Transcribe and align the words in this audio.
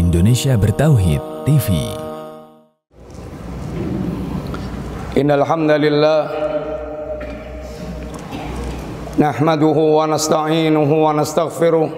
Indonesia 0.00 0.56
Bertauhid 0.56 1.20
TV. 1.44 1.92
Innal 5.12 5.44
hamdalillah 5.44 6.20
nahmaduhu 9.20 10.00
wa 10.00 10.08
nasta'inuhu 10.08 11.04
wa 11.04 11.12
nastaghfiruh 11.12 11.88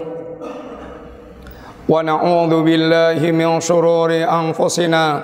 wa 1.87 1.94
na'udzu 2.03 2.58
billahi 2.67 3.30
min 3.30 3.62
shururi 3.62 4.26
anfusina 4.26 5.22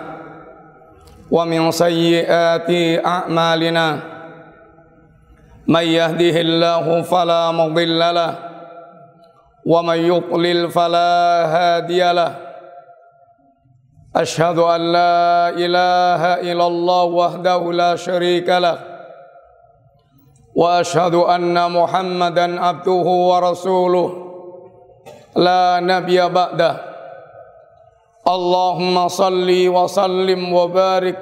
wa 1.27 1.43
min 1.51 1.75
sayyiati 1.75 3.03
a'malina 3.03 3.87
may 5.67 5.99
yahdihillahu 5.99 7.03
fala 7.03 7.51
mudilla 7.51 8.39
wa 9.67 9.83
may 9.83 10.07
yudlil 10.07 10.71
fala 10.71 11.43
أشهد 14.19 14.59
أن 14.59 14.93
لا 14.93 15.49
إله 15.55 16.23
إلا 16.51 16.67
الله 16.67 17.05
وحده 17.05 17.73
لا 17.73 17.97
شريك 17.97 18.49
له 18.49 18.79
وأشهد 20.55 21.15
أن 21.15 21.55
محمدا 21.73 22.61
عبده 22.61 23.07
ورسوله. 23.31 24.09
لا 25.37 25.79
نبي 25.81 26.19
بعده. 26.29 26.75
اللهم 28.29 29.09
صل 29.09 29.49
وسلم 29.49 30.53
وبارك 30.53 31.21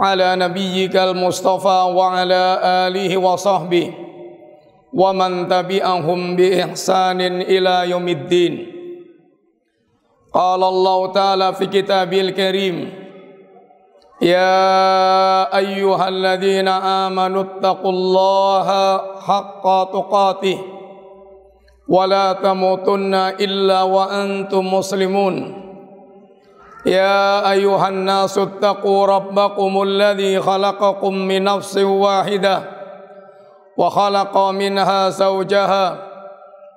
على 0.00 0.36
نبيك 0.36 0.96
المصطفى 0.96 1.78
وعلى 1.92 2.44
آله 2.64 3.16
وصحبه 3.16 3.94
ومن 4.92 5.48
تبعهم 5.48 6.36
بإحسان 6.36 7.20
إلى 7.20 7.90
يوم 7.90 8.08
الدين. 8.08 8.75
قال 10.36 10.62
الله 10.64 11.12
تعالى 11.12 11.48
في 11.54 11.66
كتابه 11.66 12.20
الكريم 12.20 12.76
يا 14.22 15.48
أيها 15.56 16.08
الذين 16.08 16.68
آمنوا 16.68 17.42
اتقوا 17.42 17.90
الله 17.92 18.68
حق 19.20 19.64
تقاته 19.92 20.58
ولا 21.88 22.32
تموتن 22.32 23.14
إلا 23.14 23.82
وأنتم 23.82 24.74
مسلمون. 24.74 25.34
يا 26.86 27.50
أيها 27.50 27.88
الناس 27.88 28.38
اتقوا 28.38 29.06
ربكم 29.06 29.82
الذي 29.82 30.40
خلقكم 30.40 31.14
من 31.14 31.44
نفس 31.44 31.76
واحدة 31.78 32.62
وخلق 33.76 34.38
منها 34.38 35.08
زوجها 35.08 36.05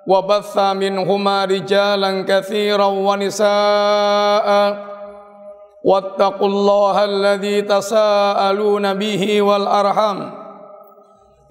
وبث 0.08 0.58
منهما 0.58 1.45
رجالا 1.45 2.25
كثيرا 2.28 2.86
ونساء. 2.86 4.50
واتقوا 5.83 6.47
الله 6.47 7.03
الذي 7.03 7.61
تساءلون 7.61 8.94
به 8.94 9.42
والأرحم 9.42 10.30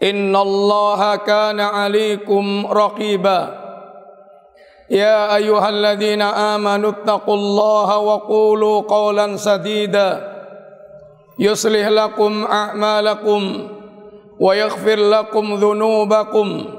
إن 0.03 0.37
الله 0.37 1.17
كان 1.17 1.61
عليكم 1.61 2.67
رقيبا. 2.67 3.41
يا 4.91 5.37
أيها 5.37 5.69
الذين 5.69 6.23
آمنوا 6.23 6.91
اتقوا 6.91 7.35
الله 7.35 7.99
وقولوا 7.99 8.81
قولا 8.81 9.37
سديدا. 9.37 10.39
يصلح 11.39 11.89
لكم 11.89 12.45
أعمالكم 12.45 13.69
ويغفر 14.41 14.97
لكم 14.97 15.55
ذنوبكم. 15.55 16.78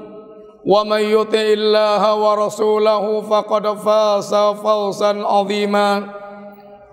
ومن 0.65 1.01
يطع 1.01 1.45
الله 1.61 2.01
ورسوله 2.15 3.05
فقد 3.21 3.65
فاز 3.85 4.33
فوزا 4.65 5.11
عظيما 5.21 5.89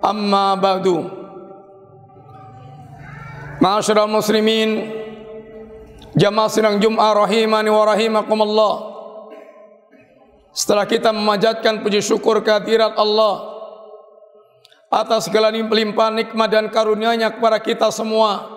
أما 0.05 0.47
بعد 0.55 0.87
معاشر 3.65 3.97
المسلمين 4.05 4.71
jamaah 6.13 6.53
sidang 6.53 6.77
Jum'ah 6.77 7.25
rahimani 7.25 7.73
wa 7.73 7.89
rahimakumullah 7.89 8.75
Setelah 10.53 10.85
kita 10.85 11.17
memanjatkan 11.17 11.81
puji 11.81 12.05
syukur 12.05 12.45
kehadirat 12.45 12.93
Allah 13.01 13.49
atas 14.93 15.33
segala 15.33 15.49
limpahan 15.49 16.13
nikmat 16.13 16.53
dan 16.53 16.69
karunia-Nya 16.69 17.33
kepada 17.33 17.57
kita 17.57 17.89
semua 17.89 18.53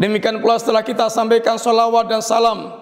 Demikian 0.00 0.40
pula 0.40 0.56
setelah 0.56 0.80
kita 0.80 1.12
sampaikan 1.12 1.60
salawat 1.60 2.08
dan 2.08 2.24
salam 2.24 2.79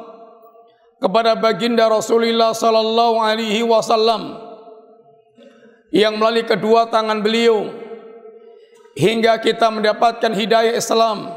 kepada 1.00 1.36
baginda 1.40 1.88
Rasulullah 1.88 2.52
sallallahu 2.52 3.24
alaihi 3.24 3.64
wasallam 3.64 4.36
yang 5.90 6.20
melalui 6.20 6.46
kedua 6.46 6.92
tangan 6.92 7.24
beliau 7.24 7.72
hingga 8.94 9.40
kita 9.40 9.72
mendapatkan 9.72 10.36
hidayah 10.36 10.76
Islam 10.76 11.32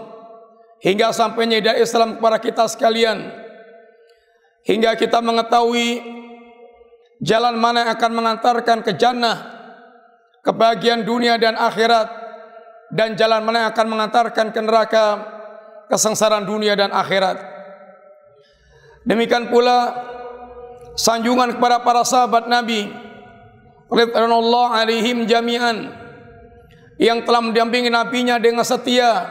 hingga 0.83 1.15
sampainya 1.15 1.63
hidayah 1.63 1.81
Islam 1.81 2.19
kepada 2.19 2.39
kita 2.43 2.65
sekalian 2.69 3.31
hingga 4.67 4.99
kita 4.99 5.23
mengetahui 5.23 6.03
jalan 7.23 7.55
mana 7.55 7.87
yang 7.87 7.91
akan 7.95 8.13
mengantarkan 8.13 8.79
ke 8.83 8.99
jannah 8.99 9.63
kebahagiaan 10.43 11.07
dunia 11.07 11.39
dan 11.39 11.55
akhirat 11.55 12.11
dan 12.93 13.17
jalan 13.17 13.41
mana 13.47 13.67
yang 13.67 13.71
akan 13.73 13.87
mengantarkan 13.89 14.53
ke 14.53 14.61
neraka 14.61 15.07
kesengsaraan 15.89 16.45
dunia 16.45 16.73
dan 16.73 16.93
akhirat. 16.93 17.52
Demikian 19.03 19.51
pula 19.51 19.93
sanjungan 20.95 21.59
kepada 21.59 21.83
para 21.83 22.07
sahabat 22.07 22.47
Nabi 22.47 22.87
radhiyallahu 23.91 24.71
alaihim 24.73 25.27
jami'an 25.27 25.91
yang 27.01 27.27
telah 27.27 27.43
mendampingi 27.43 27.91
nabinya 27.91 28.39
dengan 28.39 28.63
setia 28.63 29.27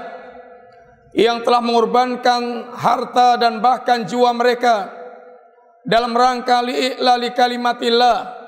yang 1.15 1.43
telah 1.43 1.63
mengorbankan 1.63 2.71
harta 2.75 3.39
dan 3.39 3.59
bahkan 3.63 4.03
jiwa 4.03 4.31
mereka 4.35 4.91
dalam 5.87 6.13
rangka 6.13 6.63
li'lali 6.63 7.31
kalimatillah 7.31 8.41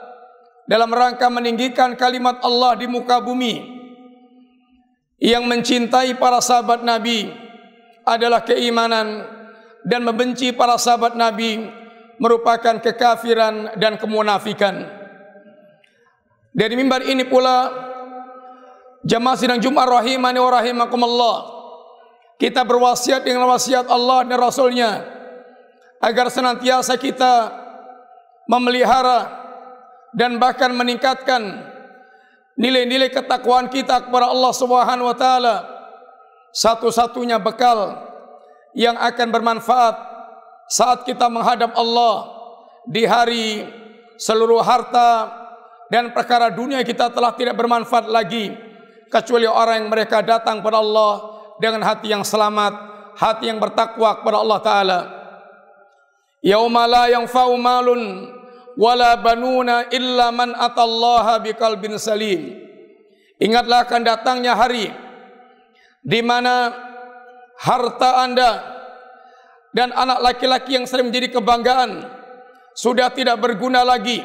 dalam 0.63 0.91
rangka 0.91 1.27
meninggikan 1.27 1.95
kalimat 1.99 2.39
Allah 2.39 2.79
di 2.79 2.87
muka 2.87 3.19
bumi. 3.19 3.83
Yang 5.23 5.43
mencintai 5.47 6.19
para 6.19 6.43
sahabat 6.43 6.83
Nabi 6.83 7.31
adalah 8.03 8.43
keimanan 8.43 9.23
dan 9.83 10.03
membenci 10.07 10.55
para 10.55 10.79
sahabat 10.79 11.15
Nabi 11.15 11.67
merupakan 12.19 12.79
kekafiran 12.79 13.75
dan 13.75 13.99
kemunafikan. 13.99 14.87
Dari 16.53 16.73
mimbar 16.77 17.03
ini 17.03 17.25
pula 17.27 17.71
jamaah 19.03 19.35
sidang 19.35 19.59
Jumat 19.59 19.89
rahimani 19.89 20.39
wa 20.39 20.51
rahimakumullah 20.53 21.37
kita 22.37 22.61
berwasiat 22.63 23.25
dengan 23.25 23.49
wasiat 23.49 23.89
Allah 23.89 24.23
dan 24.27 24.37
Rasulnya 24.37 24.91
agar 26.03 26.29
senantiasa 26.29 26.99
kita 26.99 27.51
memelihara 28.45 29.43
dan 30.13 30.37
bahkan 30.37 30.69
meningkatkan 30.75 31.41
nilai-nilai 32.53 33.09
ketakwaan 33.09 33.71
kita 33.71 34.05
kepada 34.05 34.29
Allah 34.29 34.53
Subhanahu 34.53 35.09
wa 35.09 35.17
taala 35.17 35.55
satu-satunya 36.53 37.41
bekal 37.41 37.97
yang 38.73 38.97
akan 38.97 39.27
bermanfaat 39.29 39.95
saat 40.69 41.05
kita 41.05 41.29
menghadap 41.29 41.73
Allah 41.77 42.33
di 42.89 43.05
hari 43.05 43.63
seluruh 44.17 44.61
harta 44.61 45.29
dan 45.93 46.09
perkara 46.09 46.49
dunia 46.49 46.81
kita 46.81 47.13
telah 47.13 47.37
tidak 47.37 47.53
bermanfaat 47.53 48.09
lagi 48.09 48.53
kecuali 49.13 49.45
orang 49.45 49.85
yang 49.85 49.89
mereka 49.93 50.25
datang 50.25 50.59
kepada 50.59 50.81
Allah 50.81 51.13
dengan 51.61 51.85
hati 51.85 52.09
yang 52.09 52.25
selamat, 52.25 52.73
hati 53.13 53.53
yang 53.53 53.61
bertakwa 53.61 54.17
kepada 54.17 54.37
Allah 54.41 54.59
taala. 54.65 54.99
Yauma 56.41 56.89
la 56.89 57.05
yanfa'u 57.13 57.53
malun 57.55 58.25
wala 58.73 59.15
banuna 59.21 59.87
illa 59.93 60.33
man 60.33 60.57
atallaha 60.57 61.37
biqalbin 61.45 61.95
salim. 62.01 62.57
Ingatlah 63.37 63.85
akan 63.85 64.01
datangnya 64.01 64.57
hari 64.57 64.89
di 66.01 66.19
mana 66.25 66.73
harta 67.61 68.25
Anda 68.25 68.72
dan 69.73 69.89
anak 69.91 70.21
laki-laki 70.21 70.77
yang 70.77 70.85
sering 70.85 71.09
menjadi 71.09 71.33
kebanggaan 71.33 72.05
sudah 72.77 73.09
tidak 73.09 73.41
berguna 73.41 73.81
lagi 73.81 74.21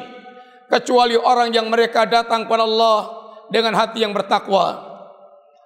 kecuali 0.69 1.17
orang 1.17 1.49
yang 1.49 1.65
mereka 1.67 2.05
datang 2.05 2.45
kepada 2.45 2.63
Allah 2.63 2.99
dengan 3.49 3.73
hati 3.73 4.05
yang 4.05 4.13
bertakwa. 4.13 4.85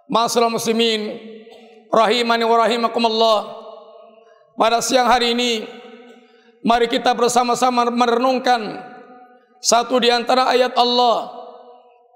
Masalah 0.08 0.48
muslimin 0.48 1.20
rahimani 1.92 2.48
wa 2.48 2.58
rahimakumullah. 2.64 3.40
Pada 4.56 4.80
siang 4.80 5.08
hari 5.12 5.36
ini 5.36 5.68
mari 6.64 6.88
kita 6.88 7.12
bersama-sama 7.12 7.92
merenungkan 7.92 8.80
satu 9.60 10.00
di 10.00 10.08
antara 10.08 10.48
ayat 10.48 10.72
Allah 10.80 11.44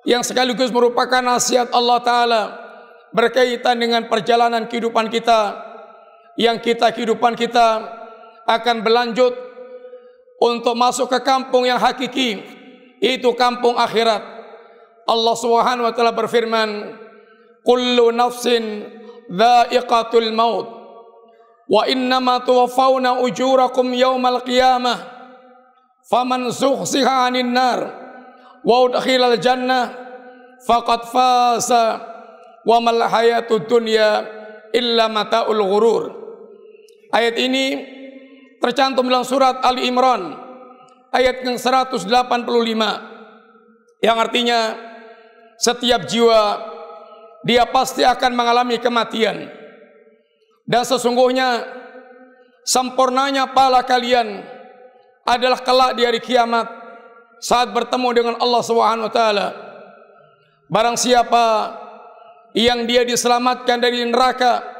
yang 0.07 0.23
sekaligus 0.23 0.71
merupakan 0.71 1.19
nasihat 1.19 1.67
Allah 1.75 1.99
taala 1.99 2.43
berkaitan 3.11 3.75
dengan 3.75 4.07
perjalanan 4.07 4.67
kehidupan 4.67 5.11
kita 5.11 5.66
yang 6.37 6.61
kita 6.61 6.93
kehidupan 6.93 7.33
kita 7.33 7.81
akan 8.45 8.85
berlanjut 8.85 9.33
untuk 10.37 10.77
masuk 10.77 11.09
ke 11.09 11.19
kampung 11.25 11.65
yang 11.65 11.81
hakiki 11.81 12.39
itu 13.01 13.29
kampung 13.33 13.77
akhirat. 13.77 14.21
Allah 15.09 15.35
Subhanahu 15.35 15.85
wa 15.89 15.93
taala 15.93 16.13
berfirman, 16.13 16.93
"Kullu 17.65 18.13
nafsin 18.13 18.85
dha'iqatul 19.27 20.31
maut 20.31 20.67
wa 21.67 21.83
innama 21.89 22.39
tuwaffawna 22.45 23.19
ujurakum 23.19 23.91
yawmal 23.91 24.39
qiyamah 24.45 25.03
faman 26.07 26.53
zuhziha 26.53 27.27
'anil 27.27 27.51
nar 27.51 27.79
wa 28.63 28.75
udkhilal 28.87 29.35
jannah 29.41 29.91
faqad 30.63 31.11
fasa 31.11 31.85
wa 32.63 32.77
mal 32.83 33.03
hayatud 33.09 33.65
dunya 33.67 34.23
illa 34.71 35.09
mataul 35.09 35.61
ghurur." 35.65 36.16
Ayat 37.13 37.35
ini 37.39 37.65
tercantum 38.59 39.07
dalam 39.07 39.23
surat 39.23 39.63
Ali 39.63 39.87
Imran 39.87 40.35
ayat 41.15 41.43
yang 41.45 41.55
185 41.55 42.03
yang 44.03 44.17
artinya 44.19 44.75
setiap 45.57 46.05
jiwa 46.05 46.61
dia 47.47 47.63
pasti 47.65 48.03
akan 48.03 48.31
mengalami 48.35 48.77
kematian. 48.77 49.47
Dan 50.67 50.83
sesungguhnya 50.83 51.63
sempurnanya 52.67 53.55
pala 53.55 53.87
kalian 53.87 54.43
adalah 55.23 55.63
kelak 55.63 55.95
di 55.95 56.03
hari 56.03 56.19
kiamat 56.19 56.67
saat 57.39 57.71
bertemu 57.71 58.09
dengan 58.11 58.35
Allah 58.43 58.61
Subhanahu 58.67 59.07
wa 59.07 59.13
taala. 59.13 59.47
Barang 60.67 60.99
siapa 60.99 61.71
yang 62.51 62.83
dia 62.83 63.07
diselamatkan 63.07 63.79
dari 63.79 64.03
neraka 64.03 64.76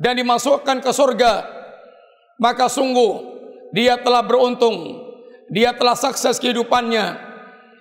dan 0.00 0.16
dimasukkan 0.16 0.80
ke 0.80 0.90
surga 0.90 1.44
maka 2.40 2.72
sungguh 2.72 3.38
dia 3.76 4.00
telah 4.00 4.24
beruntung 4.24 5.06
dia 5.52 5.76
telah 5.76 5.94
sukses 5.94 6.40
kehidupannya 6.40 7.30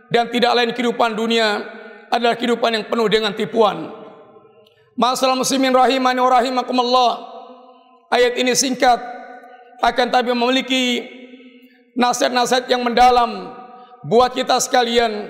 dan 0.10 0.28
tidak 0.34 0.52
lain 0.58 0.72
kehidupan 0.74 1.14
dunia 1.14 1.64
adalah 2.10 2.34
kehidupan 2.34 2.74
yang 2.74 2.86
penuh 2.90 3.08
dengan 3.08 3.32
tipuan. 3.38 3.94
Masalah 4.98 5.38
muslimin 5.38 5.72
rahimani 5.72 6.20
rahimakumullah. 6.20 7.30
Ayat 8.10 8.36
ini 8.42 8.58
singkat 8.58 8.98
akan 9.80 10.08
tapi 10.10 10.34
memiliki 10.34 11.06
nasihat-nasihat 11.94 12.68
yang 12.68 12.82
mendalam 12.82 13.54
buat 14.04 14.34
kita 14.34 14.58
sekalian. 14.60 15.30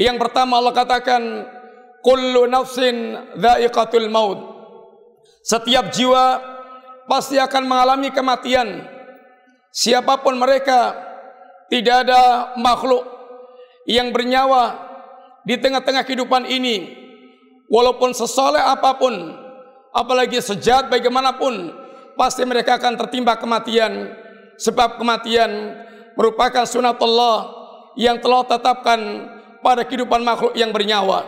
Yang 0.00 0.16
pertama 0.16 0.58
Allah 0.58 0.72
katakan 0.72 1.22
kullu 2.00 2.48
nafsin 2.48 3.20
dha'iqatul 3.36 4.08
maut. 4.08 4.59
Setiap 5.40 5.88
jiwa 5.92 6.36
pasti 7.08 7.40
akan 7.40 7.64
mengalami 7.64 8.12
kematian. 8.12 8.84
Siapa 9.72 10.20
pun 10.20 10.36
mereka 10.36 10.94
tidak 11.70 12.06
ada 12.06 12.52
makhluk 12.58 13.06
yang 13.88 14.12
bernyawa 14.12 14.76
di 15.46 15.56
tengah-tengah 15.56 16.04
kehidupan 16.04 16.44
ini. 16.44 16.98
Walaupun 17.70 18.10
sesoleh 18.12 18.60
apa 18.60 18.98
pun 18.98 19.14
apalagi 19.94 20.42
sejat 20.42 20.90
bagaimanapun 20.90 21.70
pasti 22.18 22.42
mereka 22.44 22.76
akan 22.76 22.98
tertimpa 22.98 23.38
kematian. 23.38 24.12
Sebab 24.60 25.00
kematian 25.00 25.72
merupakan 26.20 26.68
sunatullah 26.68 27.48
yang 27.96 28.20
telah 28.20 28.44
tetapkan 28.44 29.00
pada 29.64 29.88
kehidupan 29.88 30.20
makhluk 30.20 30.52
yang 30.52 30.68
bernyawa. 30.68 31.24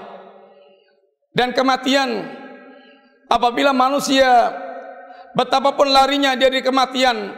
Dan 1.33 1.57
kematian 1.57 2.42
apabila 3.33 3.73
manusia 3.73 4.53
betapapun 5.33 5.89
larinya 5.89 6.37
dari 6.37 6.61
kematian 6.61 7.33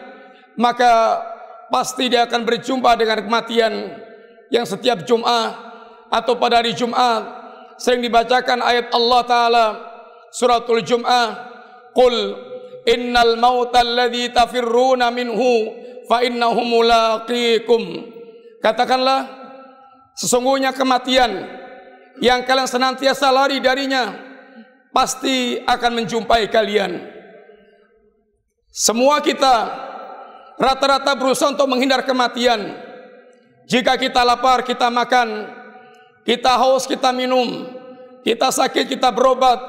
maka 0.59 1.23
pasti 1.71 2.11
dia 2.11 2.27
akan 2.27 2.43
berjumpa 2.43 2.99
dengan 2.99 3.23
kematian 3.23 3.73
yang 4.51 4.67
setiap 4.67 5.07
Jumat 5.07 5.55
atau 6.11 6.35
pada 6.35 6.59
hari 6.59 6.75
Jumat 6.75 7.23
sering 7.79 8.03
dibacakan 8.03 8.59
ayat 8.63 8.91
Allah 8.91 9.21
taala 9.27 9.67
suratul 10.35 10.83
Jumat 10.83 11.31
qul 11.95 12.15
innal 12.87 13.39
mauta 13.39 13.83
alladhi 13.83 14.31
tafirruna 14.31 15.11
minhu 15.11 15.73
fa 16.11 16.21
innahu 16.23 16.61
mulaqikum. 16.63 17.83
Katakanlah 18.61 19.27
sesungguhnya 20.15 20.71
kematian 20.77 21.49
yang 22.23 22.47
kalian 22.47 22.69
senantiasa 22.71 23.29
lari 23.35 23.59
darinya 23.59 24.15
pasti 24.95 25.59
akan 25.67 25.93
menjumpai 25.99 26.47
kalian 26.47 27.15
semua 28.75 29.23
kita 29.23 29.71
rata-rata 30.59 31.15
berusaha 31.15 31.55
untuk 31.55 31.71
menghindar 31.71 32.03
kematian. 32.03 32.75
Jika 33.71 33.95
kita 33.95 34.27
lapar, 34.27 34.67
kita 34.67 34.91
makan. 34.91 35.47
Kita 36.27 36.59
haus, 36.59 36.83
kita 36.83 37.15
minum. 37.15 37.71
Kita 38.27 38.51
sakit, 38.51 38.91
kita 38.91 39.15
berobat. 39.15 39.63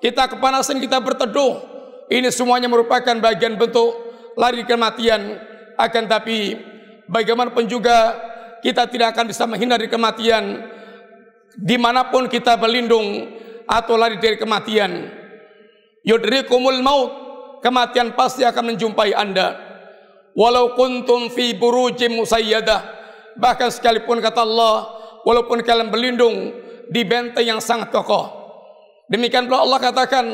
Kita 0.00 0.32
kepanasan, 0.32 0.80
kita 0.80 0.96
berteduh. 0.96 1.60
Ini 2.08 2.32
semuanya 2.32 2.72
merupakan 2.72 3.12
bagian 3.20 3.60
bentuk 3.60 3.92
lari 4.32 4.64
kematian. 4.64 5.36
Akan 5.76 6.08
tapi 6.08 6.56
bagaimanapun 7.12 7.68
juga 7.68 8.16
kita 8.64 8.88
tidak 8.88 9.12
akan 9.12 9.28
bisa 9.28 9.44
menghindari 9.44 9.92
kematian 9.92 10.72
di 11.52 11.76
mana 11.76 12.08
pun 12.08 12.32
kita 12.32 12.56
berlindung 12.56 13.28
atau 13.72 13.96
lari 13.96 14.20
dari 14.20 14.36
kematian. 14.36 15.08
Yudrikumul 16.04 16.84
maut, 16.84 17.10
kematian 17.64 18.12
pasti 18.12 18.44
akan 18.44 18.76
menjumpai 18.76 19.16
anda. 19.16 19.56
Walau 20.36 20.76
kuntum 20.76 21.32
fi 21.32 21.56
burujim 21.56 22.20
musayyadah 22.20 22.80
bahkan 23.36 23.72
sekalipun 23.72 24.20
kata 24.20 24.44
Allah 24.44 24.92
walaupun 25.24 25.64
kalian 25.64 25.88
berlindung 25.88 26.52
di 26.92 27.00
benteng 27.04 27.56
yang 27.56 27.60
sangat 27.60 27.88
kokoh. 27.88 28.28
Demikian 29.08 29.48
pula 29.48 29.64
Allah 29.64 29.80
katakan 29.80 30.24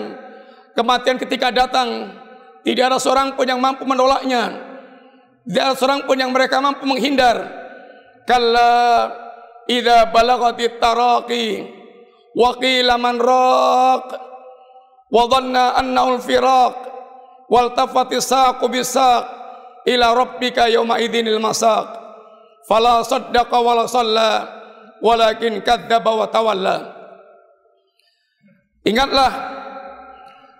kematian 0.75 1.19
ketika 1.19 1.50
datang 1.50 2.14
tidak 2.62 2.94
ada 2.94 2.99
seorang 2.99 3.35
pun 3.38 3.46
yang 3.46 3.58
mampu 3.62 3.87
menolaknya. 3.87 4.67
Tidak 5.46 5.62
ada 5.62 5.75
seorang 5.75 6.06
pun 6.06 6.19
yang 6.19 6.31
mereka 6.31 6.62
mampu 6.62 6.87
menghindar. 6.87 7.43
Kalla 8.23 9.08
idza 9.67 10.11
balagati 10.14 10.79
taraqi 10.79 11.77
wa 12.38 12.55
qila 12.55 12.94
man 12.94 13.19
raq 13.19 14.06
wa 15.11 15.23
dhanna 15.26 15.75
annahu 15.75 16.23
al-firaq 16.23 16.76
wal 17.50 17.75
tafati 17.75 18.23
saqu 18.23 18.70
bisaq 18.70 19.25
ila 19.90 20.14
rabbika 20.14 20.70
yawma 20.70 21.02
idinil 21.02 21.43
masaq 21.43 21.90
fala 22.70 23.02
saddaqa 23.02 23.58
wala 23.58 23.90
salla 23.90 24.46
walakin 25.02 25.59
kadzdzaba 25.64 26.12
wa 26.14 26.26
tawalla. 26.30 26.76
Ingatlah 28.87 29.33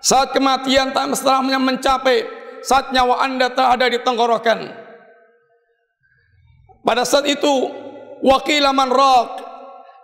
saat 0.03 0.35
kematian 0.35 0.91
tak 0.91 1.15
setelahnya 1.15 1.59
mencapai 1.59 2.27
saat 2.59 2.91
nyawa 2.91 3.23
anda 3.23 3.47
telah 3.51 3.79
ada 3.79 3.87
di 3.87 3.99
tenggorokan. 4.03 4.67
Pada 6.83 7.03
saat 7.05 7.29
itu 7.29 7.69
wakila 8.25 8.73
man 8.73 8.89
raq 8.89 9.31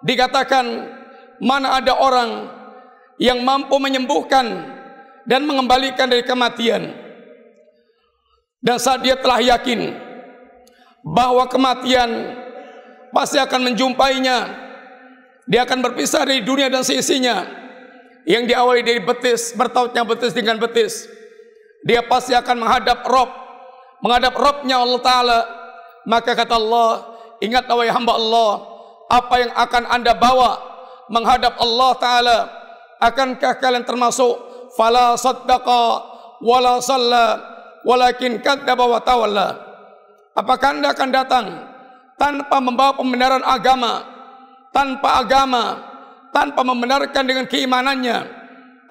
dikatakan 0.06 0.95
mana 1.40 1.80
ada 1.80 1.96
orang 1.98 2.52
yang 3.20 3.44
mampu 3.44 3.76
menyembuhkan 3.80 4.46
dan 5.26 5.42
mengembalikan 5.48 6.08
dari 6.08 6.22
kematian 6.22 7.06
dan 8.66 8.82
saat 8.82 9.06
dia 9.06 9.14
telah 9.14 9.38
yakin 9.38 9.94
bahwa 11.06 11.46
kematian 11.46 12.34
pasti 13.14 13.38
akan 13.38 13.62
menjumpainya, 13.72 14.38
dia 15.46 15.70
akan 15.70 15.86
berpisah 15.86 16.26
dari 16.26 16.42
dunia 16.42 16.66
dan 16.74 16.82
seisinya 16.82 17.46
yang 18.26 18.50
diawali 18.50 18.82
dari 18.82 19.06
betis, 19.06 19.54
bertautnya 19.54 20.02
betis 20.02 20.34
dengan 20.34 20.58
betis. 20.58 21.06
Dia 21.86 22.02
pasti 22.10 22.34
akan 22.34 22.66
menghadap 22.66 23.06
Rob, 23.06 23.30
menghadap 24.02 24.34
Robnya 24.34 24.82
Allah 24.82 25.02
Ta'ala. 25.06 25.40
Maka 26.10 26.34
kata 26.34 26.58
Allah, 26.58 27.06
ingat 27.46 27.70
wahai 27.70 27.94
hamba 27.94 28.18
Allah, 28.18 28.52
apa 29.14 29.36
yang 29.46 29.54
akan 29.54 29.84
anda 29.94 30.18
bawa 30.18 30.58
menghadap 31.12 31.58
Allah 31.62 31.92
Ta'ala. 31.98 32.38
Akankah 33.02 33.60
kalian 33.60 33.84
termasuk 33.84 34.34
fala 34.74 35.16
saddaqa 35.20 35.84
wala 36.42 36.80
salla 36.80 37.40
walakin 37.86 38.42
kadzdzaba 38.42 38.86
wa 38.86 39.00
tawalla. 39.00 39.48
Apakah 40.36 40.76
Anda 40.76 40.92
akan 40.92 41.10
datang 41.14 41.46
tanpa 42.20 42.58
membawa 42.60 42.92
pembenaran 42.96 43.44
agama, 43.44 44.04
tanpa 44.76 45.24
agama, 45.24 45.80
tanpa 46.36 46.62
membenarkan 46.68 47.24
dengan 47.24 47.46
keimanannya 47.48 48.18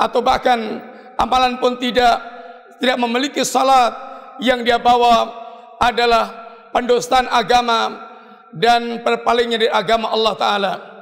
atau 0.00 0.24
bahkan 0.24 0.80
amalan 1.20 1.60
pun 1.60 1.76
tidak 1.76 2.16
tidak 2.80 2.96
memiliki 2.96 3.44
salat 3.44 3.92
yang 4.40 4.64
dia 4.64 4.80
bawa 4.80 5.30
adalah 5.78 6.32
pendustaan 6.72 7.28
agama 7.28 7.92
dan 8.50 9.02
berpalingnya 9.04 9.58
dari 9.60 9.72
agama 9.72 10.10
Allah 10.10 10.34
taala. 10.38 10.93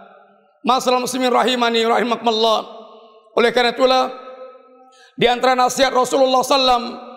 Masalah 0.62 1.02
muslimin 1.02 1.34
rahimani 1.34 1.82
rahimakumullah. 1.82 2.60
Oleh 3.34 3.50
karena 3.50 3.74
itulah 3.74 4.14
di 5.18 5.26
antara 5.26 5.58
nasihat 5.58 5.90
Rasulullah 5.90 6.40
sallallahu 6.40 7.12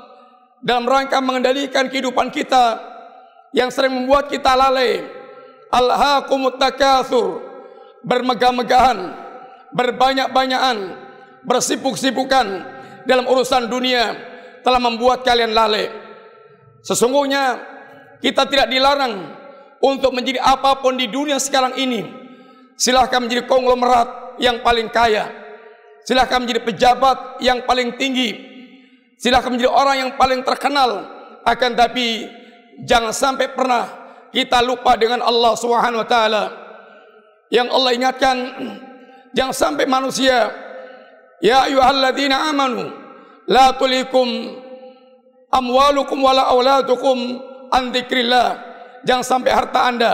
dalam 0.65 0.89
rangka 0.89 1.21
mengendalikan 1.21 1.85
kehidupan 1.87 2.33
kita 2.33 2.81
yang 3.53 3.69
sering 3.69 3.93
membuat 3.93 4.27
kita 4.33 4.57
lalai 4.57 5.05
alhaqumut 5.69 6.57
takatsur 6.57 7.39
bermegah-megahan 8.01 9.13
berbanyak-banyakan 9.77 10.77
bersibuk-sibukan 11.45 12.65
dalam 13.05 13.29
urusan 13.29 13.69
dunia 13.69 14.17
telah 14.65 14.81
membuat 14.81 15.21
kalian 15.21 15.53
lalai 15.53 15.93
sesungguhnya 16.81 17.61
kita 18.25 18.49
tidak 18.49 18.73
dilarang 18.73 19.37
untuk 19.77 20.09
menjadi 20.17 20.41
apapun 20.41 20.97
di 20.97 21.05
dunia 21.05 21.37
sekarang 21.37 21.77
ini 21.77 22.24
silahkan 22.75 23.23
menjadi 23.23 23.47
konglomerat 23.47 24.39
yang 24.39 24.59
paling 24.59 24.91
kaya 24.91 25.31
silahkan 26.03 26.43
menjadi 26.43 26.61
pejabat 26.63 27.39
yang 27.41 27.63
paling 27.63 27.95
tinggi 27.95 28.35
silahkan 29.19 29.51
menjadi 29.51 29.71
orang 29.71 29.95
yang 30.05 30.11
paling 30.19 30.43
terkenal 30.43 31.07
akan 31.45 31.71
tapi 31.77 32.25
jangan 32.83 33.13
sampai 33.15 33.47
pernah 33.53 34.05
kita 34.35 34.59
lupa 34.59 34.99
dengan 34.99 35.23
Allah 35.23 35.55
Subhanahu 35.55 36.03
wa 36.03 36.09
taala. 36.09 36.43
Yang 37.47 37.67
Allah 37.71 37.91
ingatkan 37.95 38.37
jangan 39.31 39.55
sampai 39.55 39.87
manusia 39.87 40.51
ya 41.39 41.69
ayyuhalladzina 41.69 42.51
amanu 42.51 42.91
la 43.47 43.71
tulikum 43.79 44.27
amwalukum 45.53 46.19
wala 46.19 46.51
auladukum 46.51 47.39
an 47.71 47.95
dzikrillah. 47.95 48.59
Jangan 49.05 49.23
sampai 49.23 49.53
harta 49.53 49.79
Anda, 49.85 50.13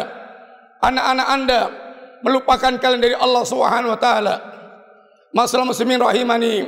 anak-anak 0.84 1.28
Anda 1.32 1.62
melupakan 2.22 2.74
kalian 2.78 3.02
dari 3.02 3.16
Allah 3.18 3.44
Subhanahu 3.46 3.94
wa 3.94 4.00
taala. 4.00 4.36
Masalah 5.32 5.66
muslimin 5.66 6.02
rahimani 6.02 6.66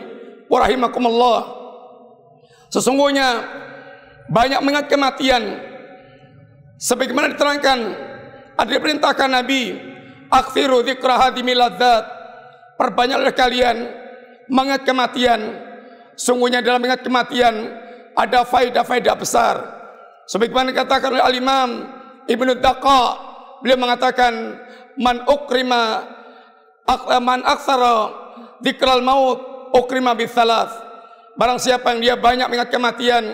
wa 0.50 0.58
rahimakumullah. 0.62 1.40
Sesungguhnya 2.74 3.44
banyak 4.32 4.60
mengingat 4.64 4.88
kematian 4.90 5.74
Sebagaimana 6.84 7.32
diterangkan 7.32 7.80
ada 8.60 8.68
diperintahkan 8.68 9.30
Nabi, 9.32 9.72
"Akthiru 10.28 10.84
dzikra 10.84 11.32
ladzat." 11.32 12.04
Perbanyaklah 12.76 13.32
kalian 13.32 13.88
mengingat 14.52 14.84
kematian. 14.84 15.64
Sungguhnya 16.20 16.60
dalam 16.60 16.84
mengingat 16.84 17.08
kematian 17.08 17.56
ada 18.20 18.44
faedah-faedah 18.44 19.16
besar. 19.16 19.56
Sebagaimana 20.28 20.76
dikatakan 20.76 21.16
oleh 21.16 21.24
Al-Imam 21.24 21.70
Ibnu 22.28 22.60
Daqa, 22.60 23.04
beliau 23.64 23.80
mengatakan, 23.80 24.60
"Man 25.00 25.26
ukrima 25.26 26.06
man 27.24 27.42
aktsara 27.46 28.14
dzikral 28.62 29.02
maut 29.02 29.40
ukrima 29.74 30.14
bitsalas." 30.14 30.70
Barang 31.34 31.58
siapa 31.58 31.94
yang 31.94 32.00
dia 32.02 32.16
banyak 32.18 32.46
mengingat 32.46 32.70
kematian, 32.70 33.26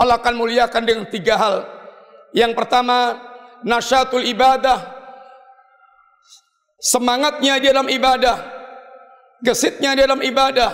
Allah 0.00 0.16
akan 0.16 0.34
muliakan 0.34 0.82
dengan 0.88 1.04
tiga 1.12 1.36
hal. 1.36 1.56
Yang 2.32 2.56
pertama, 2.56 3.20
nasyatul 3.62 4.24
ibadah. 4.24 4.80
Semangatnya 6.80 7.60
di 7.60 7.66
dalam 7.68 7.88
ibadah. 7.88 8.36
Gesitnya 9.44 9.92
di 9.92 10.02
dalam 10.02 10.24
ibadah. 10.24 10.72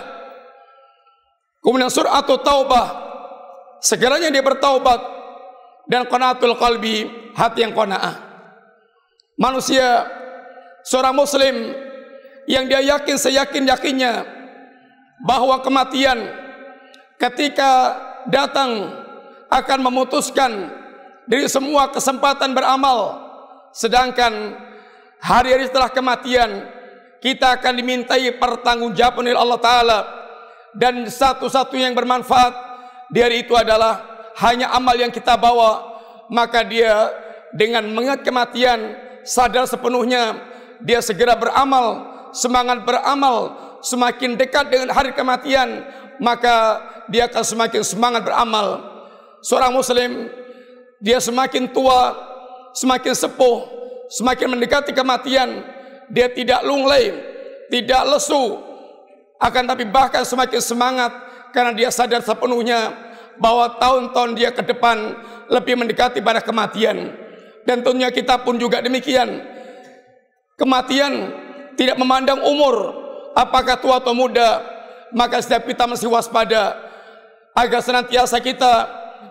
Kemudian 1.60 1.90
atau 1.90 2.36
taubah. 2.40 2.86
Segeranya 3.82 4.30
dia 4.30 4.40
bertaubat. 4.40 5.00
Dan 5.90 6.06
qanaatul 6.06 6.54
qalbi, 6.54 7.10
hati 7.34 7.66
yang 7.66 7.74
qanaah. 7.74 8.14
Manusia, 9.34 10.06
seorang 10.86 11.14
muslim 11.16 11.74
yang 12.48 12.66
dia 12.66 12.82
yakin 12.96 13.16
seyakin-yakinnya 13.16 14.24
bahwa 15.22 15.60
kematian 15.60 16.18
ketika 17.20 17.96
datang 18.28 18.96
akan 19.52 19.78
memutuskan 19.82 20.72
dari 21.28 21.46
semua 21.46 21.92
kesempatan 21.92 22.56
beramal. 22.56 23.28
Sedangkan 23.70 24.58
hari-hari 25.22 25.70
setelah 25.70 25.92
kematian 25.92 26.66
kita 27.22 27.60
akan 27.60 27.76
dimintai 27.76 28.34
pertanggungjawaban 28.34 29.30
oleh 29.30 29.38
Allah 29.38 29.60
Taala 29.60 29.98
dan 30.74 31.06
satu-satunya 31.06 31.92
yang 31.92 31.98
bermanfaat 31.98 32.54
di 33.12 33.20
hari 33.20 33.44
itu 33.44 33.54
adalah 33.54 34.00
hanya 34.40 34.72
amal 34.72 34.96
yang 34.96 35.12
kita 35.12 35.36
bawa 35.36 36.00
maka 36.32 36.64
dia 36.64 37.12
dengan 37.52 37.84
mengingat 37.90 38.22
kematian 38.22 38.94
sadar 39.26 39.66
sepenuhnya 39.66 40.38
dia 40.84 41.00
segera 41.04 41.36
beramal 41.36 42.08
semangat 42.30 42.84
beramal 42.86 43.56
semakin 43.80 44.36
dekat 44.36 44.68
dengan 44.70 44.92
hari 44.92 45.12
kematian 45.16 45.84
maka 46.20 46.80
dia 47.10 47.26
akan 47.26 47.42
semakin 47.42 47.82
semangat 47.82 48.22
beramal 48.22 48.80
seorang 49.40 49.72
muslim 49.72 50.30
dia 51.00 51.16
semakin 51.16 51.72
tua, 51.72 52.12
semakin 52.76 53.16
sepuh, 53.16 53.58
semakin 54.12 54.52
mendekati 54.52 54.92
kematian, 54.92 55.64
dia 56.12 56.28
tidak 56.28 56.60
lunglai, 56.60 57.16
tidak 57.72 58.04
lesu, 58.04 58.60
akan 59.40 59.64
tapi 59.64 59.88
bahkan 59.88 60.22
semakin 60.28 60.60
semangat 60.60 61.10
karena 61.56 61.72
dia 61.72 61.88
sadar 61.88 62.20
sepenuhnya 62.20 62.92
bahwa 63.40 63.80
tahun-tahun 63.80 64.36
dia 64.36 64.52
ke 64.52 64.60
depan 64.60 65.16
lebih 65.48 65.80
mendekati 65.80 66.20
pada 66.20 66.44
kematian. 66.44 67.16
Dan 67.64 67.80
tentunya 67.80 68.12
kita 68.12 68.44
pun 68.44 68.60
juga 68.60 68.84
demikian. 68.84 69.40
Kematian 70.60 71.32
tidak 71.80 71.96
memandang 71.96 72.44
umur, 72.44 72.92
apakah 73.32 73.80
tua 73.80 73.96
atau 73.96 74.12
muda, 74.12 74.60
maka 75.16 75.40
setiap 75.40 75.64
kita 75.64 75.88
mesti 75.88 76.04
waspada 76.04 76.76
agar 77.56 77.80
senantiasa 77.80 78.36
kita 78.44 78.72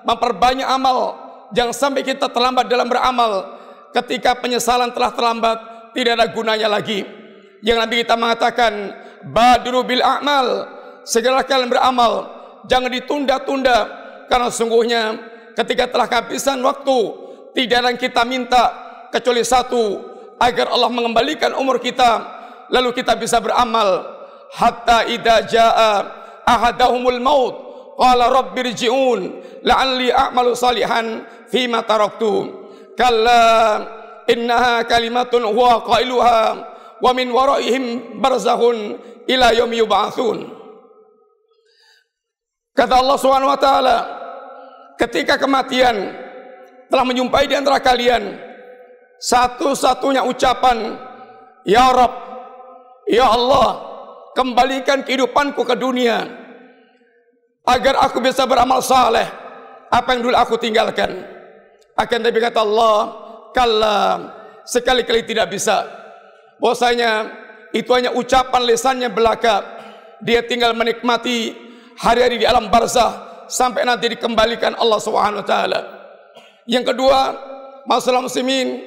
memperbanyak 0.10 0.66
amal 0.66 1.30
jangan 1.54 1.74
sampai 1.74 2.02
kita 2.02 2.30
terlambat 2.34 2.66
dalam 2.66 2.90
beramal. 2.90 3.62
Ketika 3.94 4.38
penyesalan 4.38 4.94
telah 4.94 5.14
terlambat 5.14 5.58
tidak 5.98 6.18
ada 6.18 6.28
gunanya 6.30 6.70
lagi. 6.70 7.06
Yang 7.66 7.78
Nabi 7.78 7.96
kita 8.06 8.16
mengatakan 8.18 8.74
badru 9.30 9.82
bil 9.82 10.02
a'mal. 10.02 10.78
Segera 11.06 11.42
kalian 11.42 11.70
beramal 11.70 12.30
jangan 12.70 12.90
ditunda-tunda. 12.90 13.78
Karena 14.30 14.50
sungguhnya 14.54 15.02
ketika 15.58 15.90
telah 15.90 16.06
kehabisan 16.06 16.62
waktu 16.62 16.98
tidak 17.58 17.78
ada 17.82 17.88
yang 17.90 18.00
kita 18.02 18.22
minta 18.30 18.64
kecuali 19.10 19.42
satu 19.42 20.09
agar 20.40 20.72
Allah 20.72 20.90
mengembalikan 20.90 21.54
umur 21.60 21.78
kita 21.78 22.26
lalu 22.72 22.96
kita 22.96 23.16
bisa 23.20 23.38
beramal. 23.44 24.18
Hatta 24.50 25.06
idza 25.06 25.46
jaa 25.46 25.94
ahadahumul 26.48 27.22
maut 27.22 27.56
qala 28.00 28.34
rabbirji'un 28.34 29.20
la'alli 29.62 30.10
a'malu 30.10 30.58
salihan 30.58 31.22
fima 31.54 31.86
taraktu. 31.86 32.50
Kalla 32.98 33.44
innaha 34.26 34.82
kalimatun 34.90 35.46
huwa 35.46 35.86
qailuha 35.86 36.40
wa 37.00 37.12
min 37.16 37.30
waraihim 37.32 38.18
barzakhun 38.20 39.00
ila 39.30 39.48
yaumi 39.56 39.80
yub'atsun 39.80 40.38
kata 42.76 42.96
Allah 43.00 43.18
Subhanahu 43.20 43.52
wa 43.52 43.60
taala 43.60 43.98
ketika 44.96 45.40
kematian 45.40 46.16
telah 46.88 47.04
menjumpai 47.04 47.48
di 47.48 47.56
antara 47.56 47.80
kalian 47.80 48.36
satu-satunya 49.20 50.24
ucapan 50.24 50.96
ya 51.68 51.92
rab 51.92 52.14
ya 53.06 53.28
Allah 53.28 53.70
kembalikan 54.34 55.04
kehidupanku 55.04 55.62
ke 55.68 55.76
dunia 55.76 56.24
agar 57.68 58.00
aku 58.08 58.24
bisa 58.24 58.48
beramal 58.48 58.80
saleh 58.80 59.28
apa 59.92 60.08
yang 60.16 60.22
dulu 60.24 60.36
aku 60.40 60.56
tinggalkan 60.56 61.40
akan 62.00 62.20
tapi 62.24 62.40
kata 62.40 62.64
Allah, 62.64 62.98
kalam 63.52 64.32
sekali-kali 64.64 65.28
tidak 65.28 65.52
bisa. 65.52 65.84
Bahwasanya 66.64 67.28
itu 67.76 67.92
hanya 67.92 68.16
ucapan 68.16 68.64
lesannya 68.64 69.12
belaka. 69.12 69.68
Dia 70.24 70.40
tinggal 70.48 70.72
menikmati 70.72 71.52
hari-hari 72.00 72.40
di 72.40 72.48
alam 72.48 72.72
barzah 72.72 73.44
sampai 73.52 73.84
nanti 73.84 74.16
dikembalikan 74.16 74.80
Allah 74.80 75.00
Subhanahu 75.04 75.44
wa 75.44 75.48
taala. 75.48 75.80
Yang 76.64 76.96
kedua, 76.96 77.20
masalah 77.84 78.24
muslimin 78.24 78.80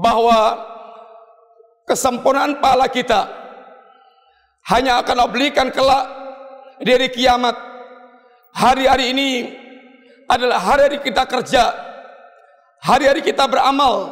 bahwa 0.00 0.56
kesempurnaan 1.84 2.56
pahala 2.64 2.88
kita 2.88 3.28
hanya 4.72 5.04
akan 5.04 5.28
berikan 5.28 5.68
kelak 5.68 6.08
dari 6.80 7.12
kiamat. 7.12 7.54
Hari-hari 8.50 9.14
ini 9.14 9.30
adalah 10.26 10.58
hari-hari 10.58 10.98
kita 11.04 11.22
kerja 11.28 11.90
Hari-hari 12.80 13.20
kita 13.20 13.44
beramal, 13.44 14.08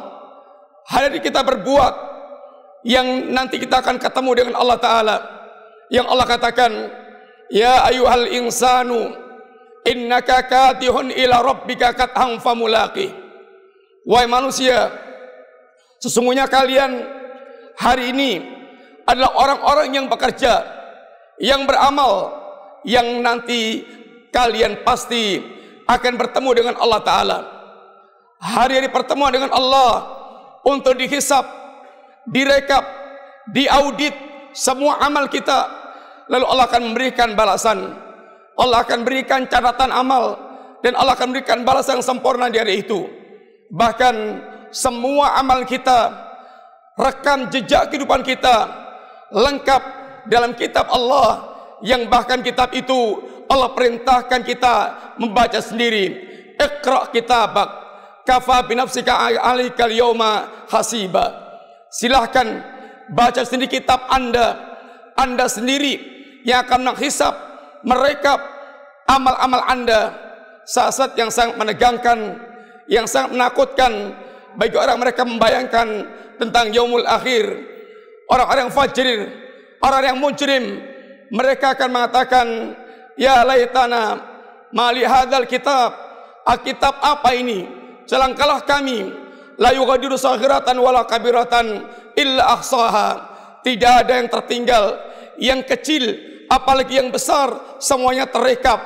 hari-hari 0.85 1.25
kita 1.25 1.41
berbuat 1.41 1.93
yang 2.85 3.33
nanti 3.33 3.57
kita 3.57 3.81
akan 3.81 3.97
ketemu 3.97 4.31
dengan 4.37 4.55
Allah 4.61 4.77
taala. 4.77 5.17
Yang 5.89 6.05
Allah 6.05 6.27
katakan, 6.29 6.71
"Ya 7.49 7.81
ayyuhal 7.89 8.29
insanu, 8.29 9.09
innaka 9.89 10.45
katihun 10.45 11.09
ila 11.09 11.41
rabbika 11.41 11.97
kathang 11.97 12.37
famulaqi." 12.37 13.09
Wahai 14.05 14.29
manusia, 14.29 14.93
sesungguhnya 15.99 16.47
kalian 16.47 17.03
hari 17.75 18.11
ini 18.15 18.31
adalah 19.05 19.35
orang-orang 19.35 19.87
yang 19.95 20.05
bekerja, 20.07 20.63
yang 21.39 21.63
beramal, 21.63 22.33
yang 22.83 23.23
nanti 23.23 23.83
kalian 24.33 24.81
pasti 24.87 25.39
akan 25.85 26.13
bertemu 26.15 26.49
dengan 26.53 26.75
Allah 26.79 27.01
taala 27.01 27.39
hari-hari 28.39 28.87
pertemuan 28.89 29.35
dengan 29.35 29.51
Allah 29.51 30.07
untuk 30.63 30.95
dihisap, 30.95 31.43
direkap, 32.27 32.83
diaudit 33.51 34.15
semua 34.55 35.03
amal 35.03 35.27
kita. 35.27 35.67
Lalu 36.31 36.45
Allah 36.47 36.65
akan 36.71 36.81
memberikan 36.91 37.29
balasan. 37.35 37.77
Allah 38.59 38.83
akan 38.83 39.07
berikan 39.07 39.47
catatan 39.47 39.91
amal 39.91 40.35
dan 40.83 40.95
Allah 40.99 41.15
akan 41.15 41.31
berikan 41.31 41.63
balasan 41.63 41.99
yang 41.99 42.05
sempurna 42.05 42.51
di 42.51 42.59
hari 42.59 42.83
itu. 42.83 43.07
Bahkan 43.71 44.15
semua 44.69 45.37
amal 45.37 45.65
kita, 45.65 46.13
rekam 46.97 47.49
jejak 47.49 47.89
kehidupan 47.89 48.21
kita 48.21 48.69
lengkap 49.33 49.81
dalam 50.29 50.53
kitab 50.57 50.89
Allah 50.89 51.57
yang 51.85 52.09
bahkan 52.11 52.43
kitab 52.43 52.73
itu 52.75 53.23
Allah 53.49 53.73
perintahkan 53.73 54.41
kita 54.45 54.75
membaca 55.17 55.57
sendiri. 55.57 56.29
Iqra 56.59 57.07
kitabak 57.09 57.69
kafa 58.27 58.67
binafsika 58.67 59.15
alikal 59.41 59.89
yawma 59.89 60.65
hasiba. 60.69 61.33
Silahkan 61.89 62.61
baca 63.09 63.41
sendiri 63.41 63.81
kitab 63.81 64.05
Anda. 64.11 64.53
Anda 65.17 65.49
sendiri 65.49 65.99
yang 66.45 66.63
akan 66.63 66.93
menghisap, 66.93 67.33
merekap 67.81 68.39
amal-amal 69.09 69.65
Anda. 69.65 70.13
Saat-saat 70.69 71.17
yang 71.17 71.33
sangat 71.33 71.57
menegangkan, 71.57 72.37
yang 72.85 73.09
sangat 73.09 73.33
menakutkan 73.33 74.13
bagi 74.55 74.77
orang 74.77 74.97
mereka 74.97 75.21
membayangkan 75.27 75.87
tentang 76.39 76.71
yaumul 76.71 77.05
akhir. 77.05 77.45
Orang-orang 78.29 78.69
fajir, 78.69 79.25
orang 79.81 80.13
yang 80.13 80.17
mujrim, 80.21 80.79
mereka 81.33 81.73
akan 81.73 81.89
mengatakan, 81.89 82.47
Ya 83.19 83.43
laitana 83.43 84.23
mali 84.71 85.03
hadzal 85.03 85.49
kitab. 85.49 85.91
Alkitab 86.47 87.03
apa 87.03 87.35
ini? 87.35 87.67
Celangkalah 88.07 88.63
kami. 88.63 89.11
La 89.59 89.75
yughadiru 89.75 90.15
saghiratan 90.15 90.79
wala 90.79 91.03
kabiratan 91.03 91.83
illa 92.15 92.55
ahsaha. 92.55 93.27
Tidak 93.59 93.93
ada 94.07 94.23
yang 94.23 94.31
tertinggal, 94.31 94.85
yang 95.35 95.59
kecil 95.67 96.15
apalagi 96.49 96.97
yang 96.97 97.13
besar 97.13 97.77
semuanya 97.77 98.25
terekap. 98.25 98.81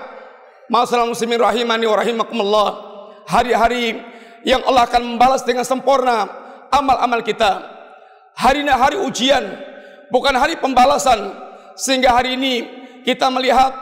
Masalah 0.68 1.08
muslimin 1.08 1.40
rahimani 1.40 1.86
wa 1.88 1.96
rahimakumullah. 1.96 2.70
Hari-hari 3.30 4.02
yang 4.44 4.64
Allah 4.68 4.88
akan 4.88 5.16
membalas 5.16 5.44
dengan 5.44 5.64
sempurna 5.64 6.28
amal-amal 6.72 7.24
kita. 7.24 7.64
Hari 8.34 8.64
ini 8.64 8.72
hari 8.72 8.98
ujian, 9.00 9.44
bukan 10.12 10.36
hari 10.36 10.60
pembalasan. 10.60 11.32
Sehingga 11.74 12.14
hari 12.14 12.38
ini 12.38 12.54
kita 13.02 13.34
melihat 13.34 13.74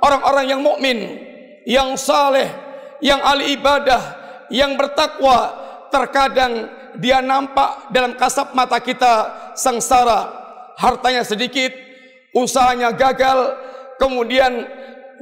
orang-orang 0.00 0.48
yang 0.48 0.60
mukmin, 0.64 1.20
yang 1.68 1.92
saleh, 1.98 2.48
yang 3.04 3.20
ahli 3.20 3.56
ibadah, 3.58 4.00
yang 4.48 4.76
bertakwa, 4.80 5.52
terkadang 5.92 6.68
dia 6.96 7.20
nampak 7.20 7.90
dalam 7.90 8.14
kasap 8.14 8.54
mata 8.56 8.78
kita 8.80 9.28
sengsara, 9.58 10.30
hartanya 10.78 11.26
sedikit, 11.26 11.74
usahanya 12.32 12.94
gagal, 12.94 13.56
kemudian 13.98 14.66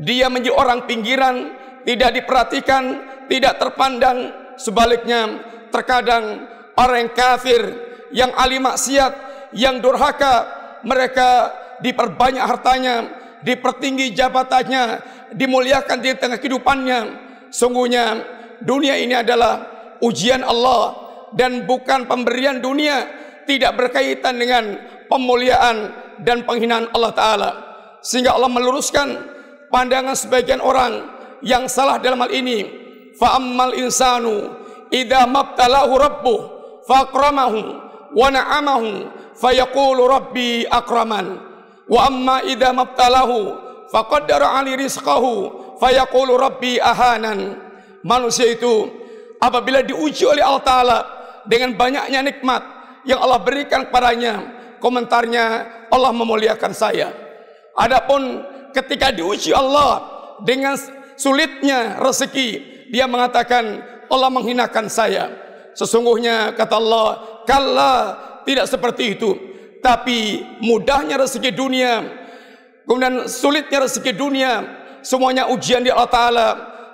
dia 0.00 0.26
menjadi 0.30 0.54
orang 0.56 0.84
pinggiran, 0.88 1.54
tidak 1.84 2.10
diperhatikan, 2.16 2.82
tidak 3.28 3.58
terpandang. 3.60 4.41
Sebaliknya, 4.60 5.40
terkadang 5.72 6.48
orang 6.76 7.12
kafir, 7.12 7.62
yang 8.12 8.30
ahli 8.36 8.60
maksiat, 8.60 9.12
yang 9.56 9.80
durhaka, 9.80 10.48
mereka 10.84 11.52
diperbanyak 11.80 12.44
hartanya, 12.44 13.08
dipertinggi 13.42 14.12
jabatannya, 14.12 15.00
dimuliakan 15.34 15.98
di 15.98 16.10
tengah 16.14 16.38
kehidupannya. 16.38 17.00
Sungguhnya 17.52 18.20
dunia 18.62 18.96
ini 18.96 19.16
adalah 19.16 19.66
ujian 20.00 20.44
Allah 20.44 20.96
dan 21.32 21.64
bukan 21.64 22.04
pemberian 22.08 22.60
dunia 22.60 23.08
tidak 23.48 23.74
berkaitan 23.76 24.38
dengan 24.38 24.64
pemuliaan 25.10 25.90
dan 26.22 26.46
penghinaan 26.46 26.88
Allah 26.94 27.12
Ta'ala. 27.12 27.50
Sehingga 28.02 28.34
Allah 28.34 28.50
meluruskan 28.50 29.08
pandangan 29.68 30.14
sebagian 30.14 30.62
orang 30.62 31.06
yang 31.42 31.66
salah 31.66 31.98
dalam 31.98 32.22
hal 32.22 32.30
ini. 32.30 32.81
Fa'ammal 33.22 33.78
insanu 33.78 34.50
idha 34.90 35.30
mabtalahu 35.30 35.94
rabbuh 35.94 36.40
faqramahu 36.90 37.60
wa 38.18 38.26
na'amahu 38.34 39.06
fayaqulu 39.38 40.10
rabbi 40.10 40.66
akraman. 40.66 41.38
Wa 41.86 42.10
amma 42.10 42.42
idza 42.42 42.74
mabtalahu 42.74 43.54
faqaddara 43.94 44.58
ali 44.58 44.74
rizqahu 44.74 45.54
fayaqulu 45.78 46.34
rabbi 46.34 46.82
ahanan. 46.82 47.62
Manusia 48.02 48.50
itu 48.50 48.90
apabila 49.38 49.86
diuji 49.86 50.26
oleh 50.26 50.42
Allah 50.42 50.66
taala 50.66 50.98
dengan 51.46 51.78
banyaknya 51.78 52.26
nikmat 52.26 52.62
yang 53.06 53.22
Allah 53.22 53.38
berikan 53.38 53.86
kepadanya, 53.86 54.34
komentarnya 54.82 55.46
Allah 55.94 56.10
memuliakan 56.10 56.74
saya. 56.74 57.14
Adapun 57.78 58.42
ketika 58.74 59.14
diuji 59.14 59.54
Allah 59.54 60.02
dengan 60.42 60.74
sulitnya 61.14 62.02
rezeki, 62.02 62.71
dia 62.92 63.08
mengatakan 63.08 63.80
Allah 64.12 64.28
menghinakan 64.28 64.92
saya. 64.92 65.32
Sesungguhnya 65.72 66.52
kata 66.52 66.76
Allah, 66.76 67.08
kalla 67.48 67.94
tidak 68.44 68.68
seperti 68.68 69.16
itu. 69.16 69.32
Tapi 69.80 70.44
mudahnya 70.60 71.16
rezeki 71.16 71.50
dunia 71.56 72.22
kemudian 72.86 73.30
sulitnya 73.30 73.88
rezeki 73.88 74.12
dunia 74.14 74.52
semuanya 75.02 75.48
ujian 75.50 75.82
di 75.82 75.90
Allah 75.90 76.10
Ta'ala. 76.10 76.48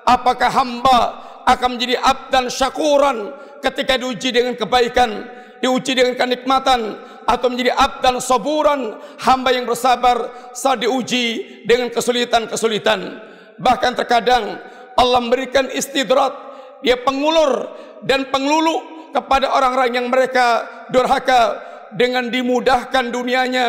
Apakah 0.08 0.48
hamba 0.48 1.00
akan 1.44 1.76
menjadi 1.76 2.00
abdan 2.00 2.48
syakuran 2.48 3.34
ketika 3.60 4.00
diuji 4.00 4.32
dengan 4.32 4.56
kebaikan 4.56 5.36
diuji 5.60 5.92
dengan 5.98 6.14
kenikmatan 6.16 6.96
atau 7.28 7.46
menjadi 7.52 7.76
abdan 7.76 8.22
saburan 8.22 8.96
hamba 9.20 9.52
yang 9.52 9.68
bersabar 9.68 10.32
saat 10.56 10.80
diuji 10.80 11.60
dengan 11.68 11.92
kesulitan-kesulitan? 11.92 13.20
Bahkan 13.60 13.92
terkadang 13.98 14.62
Allah 14.98 15.22
memberikan 15.22 15.70
istidrat 15.70 16.34
dia 16.82 16.98
pengulur 16.98 17.70
dan 18.02 18.30
penglulu 18.30 19.10
kepada 19.14 19.50
orang-orang 19.54 19.90
yang 19.98 20.06
mereka 20.10 20.66
durhaka 20.90 21.58
dengan 21.94 22.28
dimudahkan 22.28 23.08
dunianya, 23.08 23.66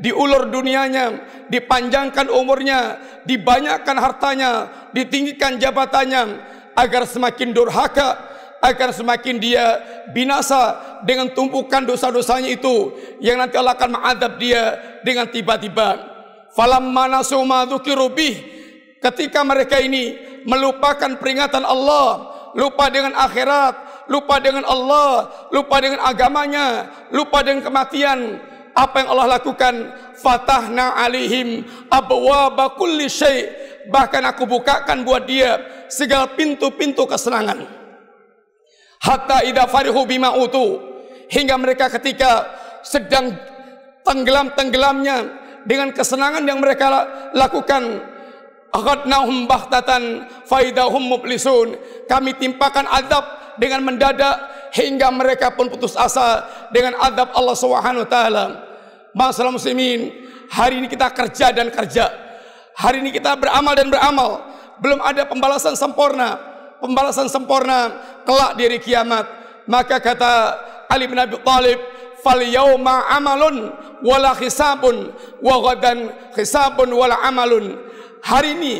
diulur 0.00 0.48
dunianya, 0.48 1.20
dipanjangkan 1.52 2.32
umurnya, 2.32 2.98
dibanyakkan 3.28 3.96
hartanya, 4.00 4.50
ditinggikan 4.96 5.60
jabatannya 5.60 6.40
agar 6.74 7.04
semakin 7.04 7.52
durhaka, 7.52 8.16
agar 8.58 8.90
semakin 8.90 9.38
dia 9.38 9.78
binasa 10.10 10.80
dengan 11.06 11.30
tumpukan 11.30 11.84
dosa-dosanya 11.86 12.50
itu 12.50 12.90
yang 13.22 13.38
nanti 13.38 13.54
Allah 13.54 13.78
akan 13.78 13.90
mengadab 13.98 14.32
dia 14.40 14.62
dengan 15.06 15.30
tiba-tiba. 15.30 16.16
Falamma 16.56 17.06
nasu 17.06 17.38
ma 17.46 17.68
ketika 19.02 19.42
mereka 19.46 19.78
ini 19.78 20.18
melupakan 20.44 21.18
peringatan 21.18 21.62
Allah, 21.62 22.34
lupa 22.54 22.88
dengan 22.88 23.14
akhirat, 23.14 24.06
lupa 24.08 24.40
dengan 24.40 24.64
Allah, 24.64 25.30
lupa 25.52 25.76
dengan 25.78 26.00
agamanya, 26.02 26.88
lupa 27.12 27.44
dengan 27.44 27.62
kematian. 27.66 28.40
Apa 28.78 29.02
yang 29.02 29.08
Allah 29.10 29.38
lakukan? 29.38 29.74
Fatahna 30.18 30.98
alihim 30.98 31.66
abwaba 31.90 32.78
kulli 32.78 33.10
syai. 33.10 33.50
Bahkan 33.88 34.22
aku 34.34 34.44
bukakan 34.44 35.02
buat 35.02 35.24
dia 35.26 35.58
segala 35.90 36.30
pintu-pintu 36.30 37.08
kesenangan. 37.08 37.64
Hatta 38.98 39.46
idza 39.46 39.64
farihu 39.70 40.04
bima 40.04 40.34
utu 40.34 40.78
hingga 41.30 41.54
mereka 41.54 41.86
ketika 41.98 42.50
sedang 42.82 43.34
tenggelam-tenggelamnya 44.02 45.16
dengan 45.68 45.92
kesenangan 45.94 46.44
yang 46.46 46.58
mereka 46.58 47.06
lakukan 47.36 48.02
akhadnahum 48.72 49.48
bahtatan 49.48 50.28
faidahum 50.44 51.00
mublisun 51.00 51.76
kami 52.06 52.36
timpakan 52.36 52.84
azab 52.88 53.24
dengan 53.58 53.84
mendadak 53.84 54.36
hingga 54.72 55.10
mereka 55.10 55.52
pun 55.52 55.68
putus 55.72 55.96
asa 55.98 56.46
dengan 56.70 56.96
adab 57.00 57.32
Allah 57.34 57.56
Subhanahu 57.56 58.04
wa 58.06 58.10
taala. 58.10 58.44
Masalah 59.16 59.50
muslimin, 59.50 60.14
hari 60.52 60.78
ini 60.78 60.86
kita 60.86 61.10
kerja 61.10 61.50
dan 61.50 61.72
kerja. 61.72 62.06
Hari 62.78 63.02
ini 63.02 63.10
kita 63.10 63.34
beramal 63.34 63.74
dan 63.74 63.90
beramal. 63.90 64.46
Belum 64.78 65.02
ada 65.02 65.26
pembalasan 65.26 65.74
sempurna. 65.74 66.38
Pembalasan 66.78 67.26
sempurna 67.26 67.90
kelak 68.22 68.54
di 68.54 68.62
hari 68.62 68.78
kiamat. 68.78 69.26
Maka 69.66 69.98
kata 69.98 70.54
Ali 70.86 71.10
bin 71.10 71.18
Abi 71.18 71.34
Thalib, 71.42 71.82
"Fal 72.22 72.38
yauma 72.38 73.10
amalun 73.10 73.74
wala 74.06 74.30
hisabun 74.38 75.10
wa 75.42 75.54
ghadan 75.66 76.14
hisabun 76.38 76.94
wala 76.94 77.18
amalun." 77.26 77.87
Hari 78.22 78.56
ini 78.58 78.74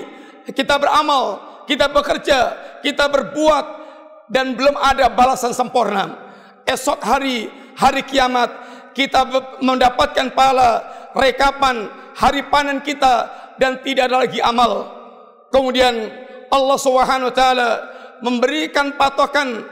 kita 0.50 0.80
beramal, 0.80 1.40
kita 1.68 1.90
bekerja, 1.92 2.38
kita 2.80 3.08
berbuat 3.10 3.64
dan 4.32 4.56
belum 4.56 4.76
ada 4.76 5.12
balasan 5.12 5.52
sempurna. 5.52 6.16
Esok 6.68 7.00
hari, 7.00 7.48
hari 7.76 8.04
kiamat, 8.04 8.48
kita 8.92 9.24
mendapatkan 9.64 10.32
pahala 10.36 10.84
rekapan 11.16 11.88
hari 12.16 12.44
panen 12.48 12.82
kita 12.84 13.30
dan 13.56 13.80
tidak 13.80 14.12
ada 14.12 14.26
lagi 14.26 14.40
amal. 14.42 14.90
Kemudian 15.48 15.94
Allah 16.52 16.78
Subhanahu 16.80 17.30
wa 17.32 17.36
taala 17.36 17.70
memberikan 18.20 18.96
patokan 18.96 19.64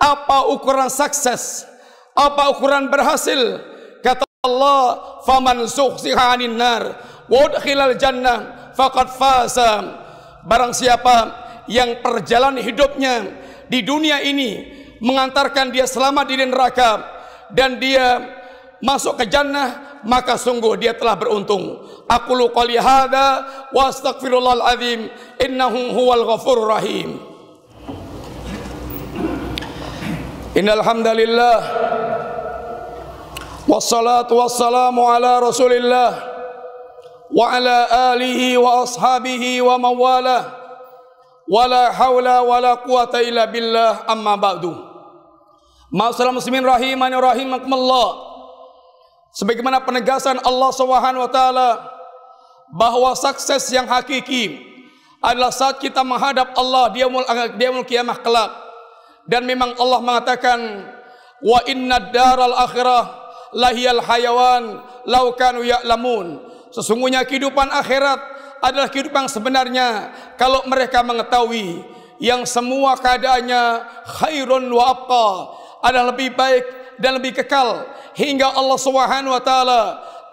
apa 0.00 0.48
ukuran 0.48 0.88
sukses, 0.88 1.68
Apa 2.10 2.52
ukuran 2.52 2.90
berhasil? 2.90 3.62
Kata 4.02 4.26
Allah, 4.44 4.98
"Faman 5.24 5.64
zuhziha 5.64 6.34
'anil 6.34 6.52
nar 6.58 6.82
wa 7.30 7.38
udkhilal 7.48 7.94
jannah 7.96 8.59
faqad 8.80 9.08
faza." 9.12 9.72
Barang 10.40 10.72
siapa 10.72 11.36
yang 11.68 12.00
perjalanan 12.00 12.64
hidupnya 12.64 13.28
di 13.68 13.84
dunia 13.84 14.24
ini 14.24 14.80
mengantarkan 15.04 15.68
dia 15.68 15.84
selamat 15.84 16.24
di 16.24 16.34
neraka 16.40 16.90
dan 17.52 17.76
dia 17.76 18.24
masuk 18.80 19.20
ke 19.20 19.28
jannah 19.28 20.00
maka 20.04 20.40
sungguh 20.40 20.80
dia 20.80 20.96
telah 20.96 21.16
beruntung. 21.16 21.84
Aku 22.08 22.32
qali 22.50 22.80
hadza 22.80 23.46
wa 23.70 23.82
astaghfirullahal 23.92 24.64
azim 24.64 25.12
innahu 25.36 25.92
huwal 25.92 26.24
ghafurur 26.24 26.72
rahim. 26.72 27.20
Innal 30.56 30.82
hamdalillah 30.82 31.58
wassalatu 33.70 34.34
wassalamu 34.34 35.06
ala 35.06 35.38
Rasulillah 35.38 36.29
wa 37.30 37.46
ala 37.54 38.10
alihi 38.12 38.58
wa 38.58 39.74
mawala 39.78 40.38
wala 41.50 41.90
haula 41.94 42.42
wala 42.46 42.78
quwata 42.82 43.22
illa 43.22 43.46
billah 43.50 44.06
amma 44.06 44.38
ba'du. 44.38 44.70
Ma'asyiral 45.90 46.34
muslimin 46.34 46.62
rahimani 46.62 47.18
rahimakumullah. 47.18 48.30
Sebagaimana 49.34 49.82
penegasan 49.82 50.38
Allah 50.42 50.70
Subhanahu 50.74 51.26
wa 51.26 51.30
taala 51.30 51.68
bahwa 52.70 53.14
sukses 53.18 53.66
yang 53.74 53.86
hakiki 53.90 54.62
adalah 55.22 55.50
saat 55.50 55.82
kita 55.82 56.06
menghadap 56.06 56.54
Allah 56.54 56.90
di 56.94 57.02
yaumul 57.02 57.86
kiamah 57.86 58.18
kelak 58.22 58.50
dan 59.26 59.46
memang 59.46 59.74
Allah 59.78 60.00
mengatakan 60.02 60.58
wa 61.42 61.60
inna 61.66 62.10
daral 62.10 62.54
akhirah 62.56 63.04
lahiyal 63.54 64.02
hayawan 64.02 64.82
law 65.06 65.26
kanu 65.34 65.66
ya'lamun 65.66 66.49
sesungguhnya 66.70 67.26
kehidupan 67.26 67.68
akhirat 67.70 68.20
adalah 68.60 68.88
kehidupan 68.92 69.26
sebenarnya. 69.26 70.12
Kalau 70.36 70.64
mereka 70.68 71.00
mengetahui 71.00 71.82
yang 72.20 72.44
semua 72.44 72.94
keadaannya 73.00 73.62
khairun 74.20 74.68
wa 74.68 74.84
abqa 74.92 75.28
adalah 75.80 76.12
lebih 76.12 76.36
baik 76.36 76.64
dan 77.00 77.16
lebih 77.16 77.32
kekal. 77.40 77.88
Hingga 78.12 78.52
Allah 78.52 78.78
Subhanahu 78.78 79.32
wa 79.32 79.42
taala 79.42 79.82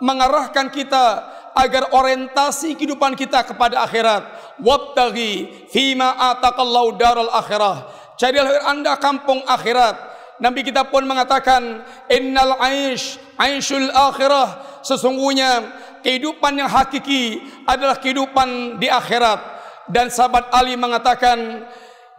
mengarahkan 0.04 0.67
kita 0.69 1.36
agar 1.58 1.89
orientasi 1.95 2.78
kehidupan 2.78 3.17
kita 3.17 3.41
kepada 3.47 3.82
akhirat. 3.82 4.28
Wabtaghi 4.62 5.65
fima 5.71 6.13
ataqallahu 6.36 7.00
daral 7.00 7.32
akhirah. 7.34 7.88
Carilah 8.19 8.67
anda 8.67 9.00
kampung 9.00 9.41
akhirat. 9.47 9.95
Nabi 10.38 10.62
kita 10.62 10.86
pun 10.86 11.02
mengatakan 11.02 11.82
innal 12.12 12.62
aish 12.62 13.17
aishul 13.41 13.89
akhirah. 13.89 14.82
Sesungguhnya 14.86 15.65
kehidupan 16.01 16.60
yang 16.60 16.69
hakiki 16.69 17.41
adalah 17.65 17.97
kehidupan 17.97 18.79
di 18.81 18.88
akhirat. 18.91 19.60
Dan 19.88 20.12
sahabat 20.12 20.51
Ali 20.51 20.75
mengatakan 20.75 21.63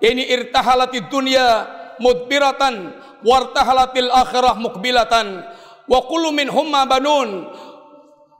ini 0.00 0.24
irtahalati 0.32 1.04
dunia 1.10 1.68
mudbiratan 2.00 2.96
wartahalatil 3.22 4.08
akhirah 4.08 4.56
mukbilatan. 4.56 5.44
Wa 5.88 6.00
kullu 6.08 6.32
min 6.32 6.48
humma 6.48 6.84
banun. 6.88 7.48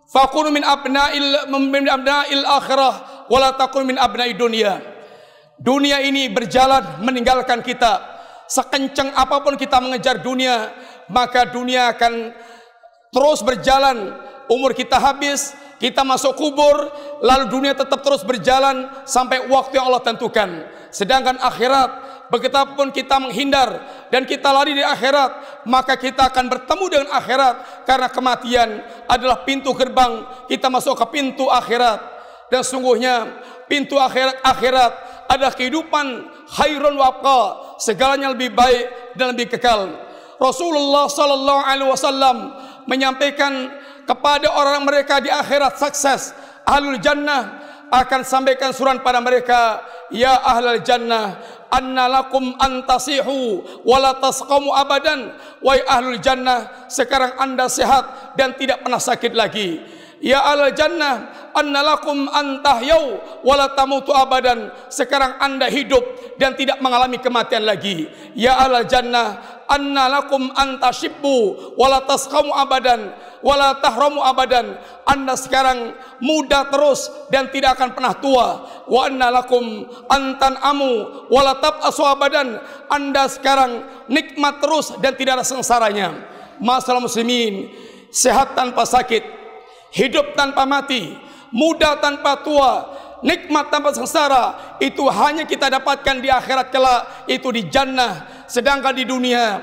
Fakunu 0.09 0.49
min 0.49 0.65
abna'il 0.65 1.53
min 1.53 1.85
abna'il 1.85 2.41
akhirah 2.41 3.29
wala 3.29 3.53
takun 3.61 3.85
min 3.85 4.01
abna'i 4.01 4.33
dunia. 4.33 4.81
Dunia 5.61 6.01
ini 6.01 6.33
berjalan 6.33 7.05
meninggalkan 7.05 7.61
kita. 7.61 8.17
Sekencang 8.49 9.13
apa 9.13 9.45
pun 9.45 9.61
kita 9.61 9.77
mengejar 9.77 10.25
dunia, 10.25 10.73
maka 11.13 11.45
dunia 11.53 11.93
akan 11.93 12.33
terus 13.11 13.41
berjalan. 13.45 14.27
Umur 14.49 14.73
kita 14.73 14.97
habis, 14.97 15.53
kita 15.77 16.01
masuk 16.09 16.33
kubur, 16.33 16.89
lalu 17.21 17.53
dunia 17.53 17.77
tetap 17.77 18.01
terus 18.01 18.25
berjalan 18.25 18.89
sampai 19.05 19.45
waktu 19.45 19.77
yang 19.77 19.93
Allah 19.93 20.01
tentukan. 20.01 20.65
Sedangkan 20.89 21.37
akhirat, 21.37 22.09
Begitupun 22.29 22.93
kita 22.93 23.17
menghindar 23.17 23.81
dan 24.13 24.29
kita 24.29 24.53
lari 24.53 24.77
di 24.77 24.85
akhirat, 24.85 25.65
maka 25.65 25.97
kita 25.97 26.29
akan 26.29 26.45
bertemu 26.53 26.85
dengan 26.93 27.09
akhirat 27.17 27.89
karena 27.89 28.09
kematian 28.13 28.69
adalah 29.09 29.49
pintu 29.49 29.73
gerbang 29.73 30.29
kita 30.45 30.69
masuk 30.69 30.93
ke 31.01 31.07
pintu 31.09 31.49
akhirat. 31.49 31.97
Dan 32.53 32.61
sungguhnya 32.61 33.33
pintu 33.65 33.97
akhirat 33.97 34.45
akhirat 34.45 34.93
adalah 35.25 35.57
kehidupan 35.57 36.29
khairun 36.53 37.01
wabqa, 37.01 37.41
segalanya 37.81 38.37
lebih 38.37 38.53
baik 38.53 39.17
dan 39.17 39.33
lebih 39.33 39.49
kekal. 39.57 39.89
Rasulullah 40.37 41.09
sallallahu 41.09 41.63
alaihi 41.65 41.89
wasallam 41.89 42.37
menyampaikan 42.89 43.69
kepada 44.09 44.49
orang 44.57 44.89
mereka 44.89 45.21
di 45.21 45.29
akhirat 45.29 45.77
sukses, 45.77 46.33
ahlul 46.65 46.97
jannah 46.97 47.61
akan 47.93 48.25
sampaikan 48.25 48.73
surat 48.73 49.05
pada 49.05 49.21
mereka, 49.21 49.85
ya 50.09 50.41
ahlul 50.41 50.81
jannah, 50.81 51.37
anna 51.69 52.09
lakum 52.09 52.57
antasihu 52.57 53.61
wala 53.85 54.17
tasqamu 54.17 54.73
abadan. 54.73 55.37
Wahai 55.61 55.85
ahlul 55.85 56.21
jannah, 56.25 56.89
sekarang 56.89 57.37
Anda 57.37 57.69
sehat 57.69 58.35
dan 58.41 58.57
tidak 58.57 58.81
pernah 58.81 59.01
sakit 59.01 59.33
lagi. 59.37 59.98
Ya 60.19 60.43
al 60.43 60.75
jannah 60.75 61.51
annalakum 61.55 62.27
antahyau 62.27 63.23
wala 63.47 63.71
tamutu 63.79 64.11
abadan. 64.11 64.75
Sekarang 64.91 65.39
anda 65.39 65.71
hidup 65.71 66.03
dan 66.43 66.59
tidak 66.59 66.83
mengalami 66.83 67.23
kematian 67.23 67.63
lagi. 67.63 68.11
Ya 68.35 68.59
al 68.59 68.83
jannah 68.91 69.63
annalakum 69.71 70.51
antashibbu 70.59 71.77
wala 71.79 72.03
tasqamu 72.03 72.51
abadan 72.51 73.15
wala 73.47 73.79
tahramu 73.79 74.19
abadan. 74.19 74.75
Anda 75.07 75.39
sekarang 75.39 75.95
muda 76.19 76.67
terus 76.67 77.07
dan 77.31 77.55
tidak 77.55 77.79
akan 77.79 77.95
pernah 77.95 78.15
tua. 78.19 78.49
Wa 78.91 79.07
annalakum 79.07 79.87
antan 80.11 80.59
amu 80.59 81.27
wala 81.31 81.63
tabasu 81.63 82.03
abadan. 82.03 82.59
Anda 82.91 83.31
sekarang 83.31 83.87
nikmat 84.11 84.59
terus 84.59 84.91
dan 84.99 85.15
tidak 85.15 85.41
ada 85.41 85.47
sengsaranya. 85.47 86.27
Masalah 86.59 86.99
muslimin 86.99 87.71
sehat 88.11 88.59
tanpa 88.59 88.83
sakit 88.83 89.38
hidup 89.93 90.37
tanpa 90.37 90.69
mati, 90.69 91.17
muda 91.53 91.97
tanpa 92.01 92.41
tua, 92.45 92.73
nikmat 93.25 93.73
tanpa 93.73 93.91
sengsara, 93.95 94.77
itu 94.79 95.05
hanya 95.09 95.45
kita 95.49 95.73
dapatkan 95.73 96.17
di 96.23 96.29
akhirat 96.29 96.69
kelak, 96.71 97.29
itu 97.31 97.49
di 97.51 97.67
jannah. 97.67 98.45
Sedangkan 98.49 98.97
di 98.97 99.05
dunia, 99.05 99.61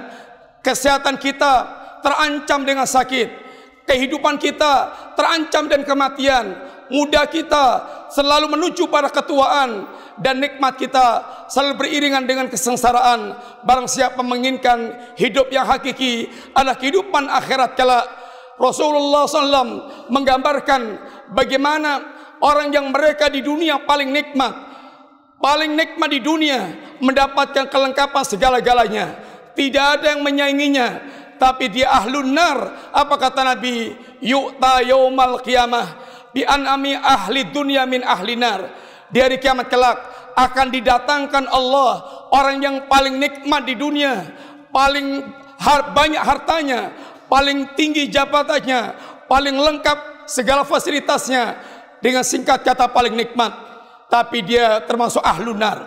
kesehatan 0.62 1.18
kita 1.18 1.54
terancam 2.02 2.62
dengan 2.66 2.86
sakit, 2.86 3.28
kehidupan 3.90 4.38
kita 4.38 4.94
terancam 5.18 5.66
dan 5.70 5.82
kematian, 5.82 6.46
muda 6.90 7.26
kita 7.26 7.66
selalu 8.14 8.50
menuju 8.54 8.90
pada 8.90 9.10
ketuaan 9.10 9.90
dan 10.22 10.40
nikmat 10.40 10.78
kita 10.78 11.26
selalu 11.50 11.86
beriringan 11.86 12.24
dengan 12.30 12.48
kesengsaraan. 12.48 13.36
Barang 13.66 13.90
siapa 13.90 14.22
menginginkan 14.22 15.14
hidup 15.18 15.50
yang 15.50 15.66
hakiki 15.66 16.30
adalah 16.54 16.78
kehidupan 16.78 17.26
akhirat 17.28 17.74
kelak 17.74 18.25
Rasulullah 18.56 19.28
SAW 19.28 20.08
menggambarkan 20.08 20.82
bagaimana 21.36 22.00
orang 22.40 22.72
yang 22.72 22.88
mereka 22.92 23.28
di 23.28 23.44
dunia 23.44 23.84
paling 23.84 24.12
nikmat, 24.12 24.54
paling 25.44 25.76
nikmat 25.76 26.10
di 26.12 26.20
dunia 26.24 26.72
mendapatkan 27.04 27.68
kelengkapan 27.68 28.24
segala-galanya. 28.24 29.06
Tidak 29.56 29.86
ada 30.00 30.16
yang 30.16 30.24
menyainginya, 30.24 30.88
tapi 31.40 31.72
dia 31.72 31.92
ahlun 31.92 32.32
nar. 32.32 32.92
Apa 32.92 33.16
kata 33.16 33.44
Nabi? 33.44 33.96
Yu'ta 34.20 34.84
yaumal 34.84 35.40
qiyamah 35.44 35.88
bi 36.36 36.44
an'ami 36.44 36.96
ahli 36.96 37.48
dunia 37.52 37.88
min 37.88 38.04
ahli 38.04 38.36
nar. 38.36 38.72
Di 39.08 39.24
hari 39.24 39.40
kiamat 39.40 39.72
kelak 39.72 39.96
akan 40.36 40.68
didatangkan 40.76 41.48
Allah 41.48 42.04
orang 42.36 42.60
yang 42.60 42.76
paling 42.92 43.16
nikmat 43.16 43.64
di 43.64 43.80
dunia, 43.80 44.28
paling 44.76 45.24
banyak 45.96 46.20
hartanya, 46.20 46.92
paling 47.36 47.76
tinggi 47.76 48.08
jabatannya, 48.08 48.96
paling 49.28 49.60
lengkap 49.60 50.24
segala 50.24 50.64
fasilitasnya 50.64 51.60
dengan 52.00 52.24
singkat 52.24 52.64
kata 52.64 52.88
paling 52.88 53.12
nikmat. 53.12 53.52
Tapi 54.08 54.40
dia 54.40 54.80
termasuk 54.88 55.20
ahlunar. 55.20 55.84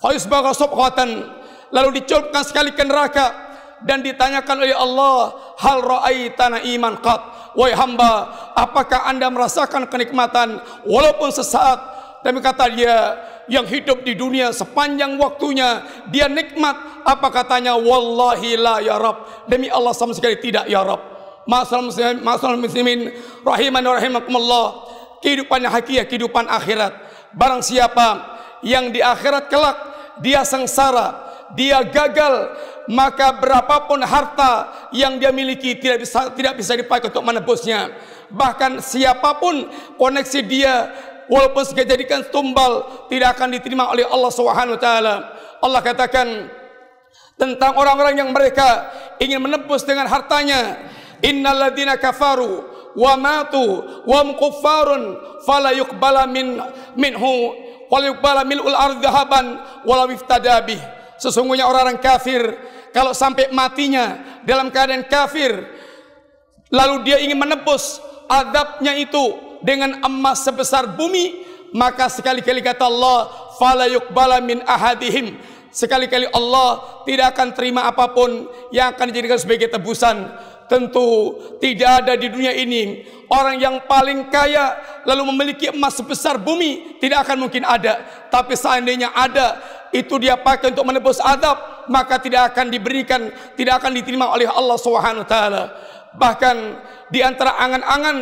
Fayusbaga 0.00 0.56
subhatan 0.56 1.28
lalu 1.68 2.00
diculupkan 2.00 2.40
sekali 2.40 2.72
ke 2.72 2.80
neraka 2.88 3.36
dan 3.84 4.00
ditanyakan 4.00 4.64
oleh 4.64 4.72
Allah, 4.72 5.36
"Hal 5.60 5.84
ra'aitana 5.84 6.64
iman 6.64 6.96
qat?" 7.04 7.20
Wahai 7.52 7.76
hamba, 7.76 8.12
apakah 8.56 9.04
Anda 9.10 9.28
merasakan 9.28 9.92
kenikmatan 9.92 10.62
walaupun 10.88 11.28
sesaat? 11.34 12.00
Dan 12.22 12.38
kata 12.40 12.70
dia, 12.72 13.18
yang 13.48 13.64
hidup 13.64 14.04
di 14.04 14.12
dunia 14.14 14.52
sepanjang 14.52 15.16
waktunya 15.16 15.82
dia 16.12 16.28
nikmat. 16.28 17.04
Apa 17.04 17.32
katanya? 17.32 17.74
Wallahi 17.74 18.60
la 18.60 18.84
ya 18.84 19.00
rab. 19.00 19.48
Demi 19.48 19.72
Allah 19.72 19.96
sama 19.96 20.12
sekali 20.12 20.36
tidak 20.38 20.68
ya 20.68 20.84
rab. 20.84 21.00
Masalah 21.48 21.88
muslimin 21.88 22.20
masalah 22.20 22.56
muslimin 22.60 23.00
rahiman 23.42 23.84
rahimakumullah. 23.84 24.66
Kehidupan 25.24 25.64
hakiki 25.64 26.04
kehidupan 26.06 26.46
akhirat. 26.46 26.92
Barang 27.34 27.64
siapa 27.64 28.38
yang 28.62 28.92
di 28.92 29.00
akhirat 29.02 29.50
kelak 29.50 29.76
dia 30.20 30.44
sengsara 30.44 31.28
dia 31.56 31.80
gagal, 31.80 32.52
maka 32.92 33.32
berapapun 33.36 34.04
harta 34.04 34.88
yang 34.92 35.16
dia 35.16 35.32
miliki 35.32 35.76
tidak 35.80 36.04
bisa 36.04 36.28
tidak 36.36 36.54
bisa 36.60 36.72
dipakai 36.76 37.08
untuk 37.08 37.24
menebusnya. 37.24 37.92
Bahkan 38.28 38.84
siapa 38.84 39.40
pun 39.40 39.68
koneksi 39.96 40.40
dia 40.44 40.92
walaupun 41.28 41.62
sekali 41.64 41.86
jadikan 41.86 42.24
tumbal 42.32 43.06
tidak 43.12 43.36
akan 43.38 43.54
diterima 43.54 43.92
oleh 43.92 44.04
Allah 44.08 44.32
Subhanahu 44.32 44.76
wa 44.76 44.82
taala. 44.82 45.14
Allah 45.62 45.80
katakan 45.84 46.26
tentang 47.38 47.78
orang-orang 47.78 48.18
yang 48.18 48.30
mereka 48.34 48.90
ingin 49.22 49.38
menebus 49.38 49.86
dengan 49.86 50.10
hartanya, 50.10 50.90
innalladzina 51.22 51.94
kafaru 52.00 52.66
wa 52.98 53.14
matu 53.14 53.84
wa 54.08 54.26
kuffarun 54.34 55.20
fala 55.46 55.70
yuqbala 55.76 56.26
min 56.26 56.58
minhu 56.98 57.54
wala 57.86 58.04
yuqbala 58.10 58.42
mil'ul 58.42 58.74
ardh 58.74 58.98
dhahaban 58.98 59.60
wala 59.86 60.10
iftada. 60.10 60.66
Sesungguhnya 61.18 61.66
orang-orang 61.66 61.98
kafir 61.98 62.42
kalau 62.94 63.14
sampai 63.14 63.50
matinya 63.50 64.40
dalam 64.46 64.70
keadaan 64.70 65.06
kafir 65.06 65.50
lalu 66.70 67.06
dia 67.06 67.18
ingin 67.22 67.38
menebus 67.38 67.98
adabnya 68.30 68.94
itu 68.94 69.47
dengan 69.62 69.98
emas 70.06 70.46
sebesar 70.46 70.98
bumi 70.98 71.48
maka 71.74 72.08
sekali-kali 72.08 72.64
kata 72.64 72.88
Allah 72.88 73.28
fala 73.60 73.84
yuqbala 73.90 74.40
min 74.40 74.64
ahadihim. 74.64 75.36
Sekali-kali 75.68 76.24
Allah 76.32 77.02
tidak 77.04 77.36
akan 77.36 77.48
terima 77.52 77.84
apa 77.84 78.08
pun 78.08 78.48
yang 78.72 78.96
akan 78.96 79.12
dijadikan 79.12 79.36
sebagai 79.36 79.68
tebusan. 79.68 80.32
Tentu 80.68 81.40
tidak 81.64 82.04
ada 82.04 82.12
di 82.12 82.28
dunia 82.28 82.52
ini 82.52 83.00
orang 83.32 83.56
yang 83.56 83.76
paling 83.88 84.28
kaya 84.28 84.76
lalu 85.08 85.32
memiliki 85.32 85.72
emas 85.72 85.96
sebesar 85.96 86.36
bumi 86.36 87.00
tidak 87.00 87.28
akan 87.28 87.48
mungkin 87.48 87.64
ada. 87.64 88.00
Tapi 88.28 88.52
seandainya 88.52 89.12
ada 89.12 89.60
itu 89.92 90.20
dia 90.20 90.36
pakai 90.36 90.72
untuk 90.76 90.84
menebus 90.84 91.20
adab 91.24 91.88
maka 91.88 92.20
tidak 92.20 92.52
akan 92.52 92.68
diberikan 92.68 93.32
tidak 93.56 93.80
akan 93.80 93.96
diterima 93.96 94.28
oleh 94.28 94.48
Allah 94.48 94.76
Subhanahu 94.76 95.24
taala. 95.24 95.72
Bahkan 96.16 96.56
di 97.08 97.24
antara 97.24 97.56
angan-angan 97.56 98.16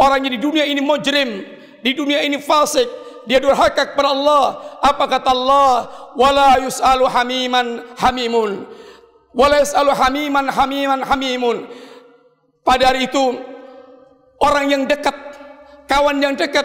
orang 0.00 0.24
yang 0.24 0.32
di 0.34 0.40
dunia 0.40 0.64
ini 0.64 0.80
mujrim, 0.80 1.44
di 1.84 1.92
dunia 1.92 2.24
ini 2.24 2.40
fasik, 2.40 2.88
dia 3.28 3.36
durhaka 3.36 3.92
kepada 3.92 4.10
Allah. 4.16 4.44
Apa 4.80 5.04
kata 5.04 5.30
Allah? 5.30 5.74
Wala 6.16 6.56
yus'alu 6.64 7.04
hamiman 7.04 7.84
hamimun. 8.00 8.64
Wala 9.36 9.60
yus'alu 9.60 9.92
hamiman 9.92 10.48
hamiman 10.48 11.00
hamimun. 11.04 11.68
Pada 12.64 12.92
hari 12.92 13.06
itu 13.08 13.38
orang 14.40 14.72
yang 14.72 14.82
dekat, 14.88 15.14
kawan 15.84 16.16
yang 16.18 16.32
dekat, 16.32 16.64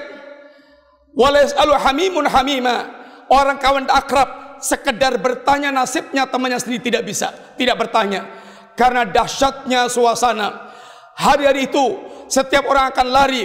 wala 1.11 1.43
yus'alu 1.43 1.75
hamimun 1.75 2.25
hamima. 2.31 3.03
Orang 3.27 3.57
kawan 3.57 3.89
akrab 3.89 4.61
sekedar 4.61 5.17
bertanya 5.17 5.73
nasibnya 5.73 6.29
temannya 6.29 6.61
sendiri 6.61 6.81
tidak 6.93 7.03
bisa, 7.09 7.33
tidak 7.57 7.75
bertanya 7.81 8.25
karena 8.77 9.07
dahsyatnya 9.07 9.89
suasana. 9.89 10.71
Hari-hari 11.15 11.71
itu 11.71 11.85
setiap 12.25 12.65
orang 12.69 12.91
akan 12.91 13.07
lari 13.09 13.43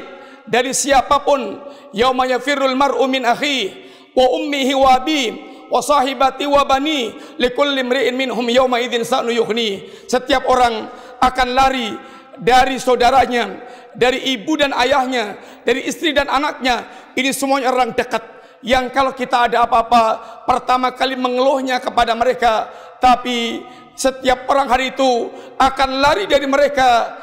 dari 0.49 0.73
siapa 0.75 1.23
pun. 1.23 1.61
Yauma 1.91 2.27
yafirrul 2.27 2.79
mar'u 2.79 3.03
min 3.11 3.27
akhi 3.27 3.71
wa 4.15 4.27
ummihi 4.39 4.75
wa 4.79 4.89
abi 4.95 5.23
wa 5.71 5.79
sahibati 5.79 6.47
wa 6.47 6.67
bani 6.67 7.15
likulli 7.39 7.83
imri'in 7.83 8.15
minhum 8.15 8.47
yauma 8.51 8.83
idzin 8.83 9.07
sa'nu 9.07 9.31
yughni. 9.31 9.87
Setiap 10.07 10.47
orang 10.51 10.91
akan 11.23 11.49
lari 11.55 11.95
dari 12.41 12.79
saudaranya 12.81 13.69
dari 13.95 14.35
ibu 14.35 14.55
dan 14.57 14.75
ayahnya 14.75 15.39
dari 15.63 15.87
istri 15.87 16.11
dan 16.15 16.27
anaknya. 16.31 16.87
Ini 17.15 17.31
semuanya 17.35 17.71
orang 17.71 17.95
dekat. 17.95 18.23
Yang 18.61 18.93
kalau 18.93 19.13
kita 19.17 19.49
ada 19.49 19.65
apa-apa 19.65 20.03
pertama 20.45 20.93
kali 20.93 21.17
mengeluhnya 21.17 21.81
kepada 21.81 22.13
mereka. 22.13 22.69
Tapi 23.01 23.65
setiap 23.97 24.45
orang 24.49 24.69
hari 24.69 24.93
itu 24.93 25.33
akan 25.57 25.91
lari 26.01 26.29
dari 26.29 26.45
mereka 26.45 27.17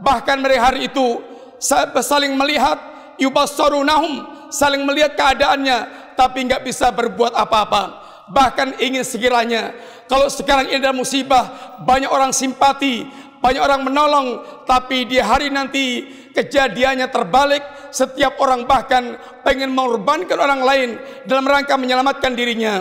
bahkan 0.00 0.40
mereka 0.40 0.72
hari 0.72 0.90
itu 0.90 1.22
saling 2.02 2.34
melihat 2.34 2.76
yubassarunahum 3.20 4.26
saling 4.50 4.82
melihat 4.86 5.14
keadaannya 5.18 6.12
tapi 6.14 6.46
enggak 6.46 6.62
bisa 6.62 6.94
berbuat 6.94 7.34
apa-apa. 7.34 8.02
Bahkan 8.30 8.80
ingin 8.80 9.04
sekiranya 9.04 9.74
kalau 10.08 10.30
sekarang 10.30 10.70
ini 10.72 10.80
ada 10.80 10.96
musibah 10.96 11.76
banyak 11.84 12.08
orang 12.08 12.32
simpati 12.32 13.04
banyak 13.44 13.60
orang 13.60 13.84
menolong 13.84 14.26
tapi 14.64 15.04
di 15.04 15.20
hari 15.20 15.52
nanti 15.52 16.08
kejadiannya 16.32 17.12
terbalik 17.12 17.60
setiap 17.92 18.40
orang 18.40 18.64
bahkan 18.64 19.20
pengen 19.44 19.68
mengorbankan 19.76 20.40
orang 20.40 20.64
lain 20.64 20.90
dalam 21.28 21.44
rangka 21.44 21.76
menyelamatkan 21.76 22.32
dirinya. 22.32 22.80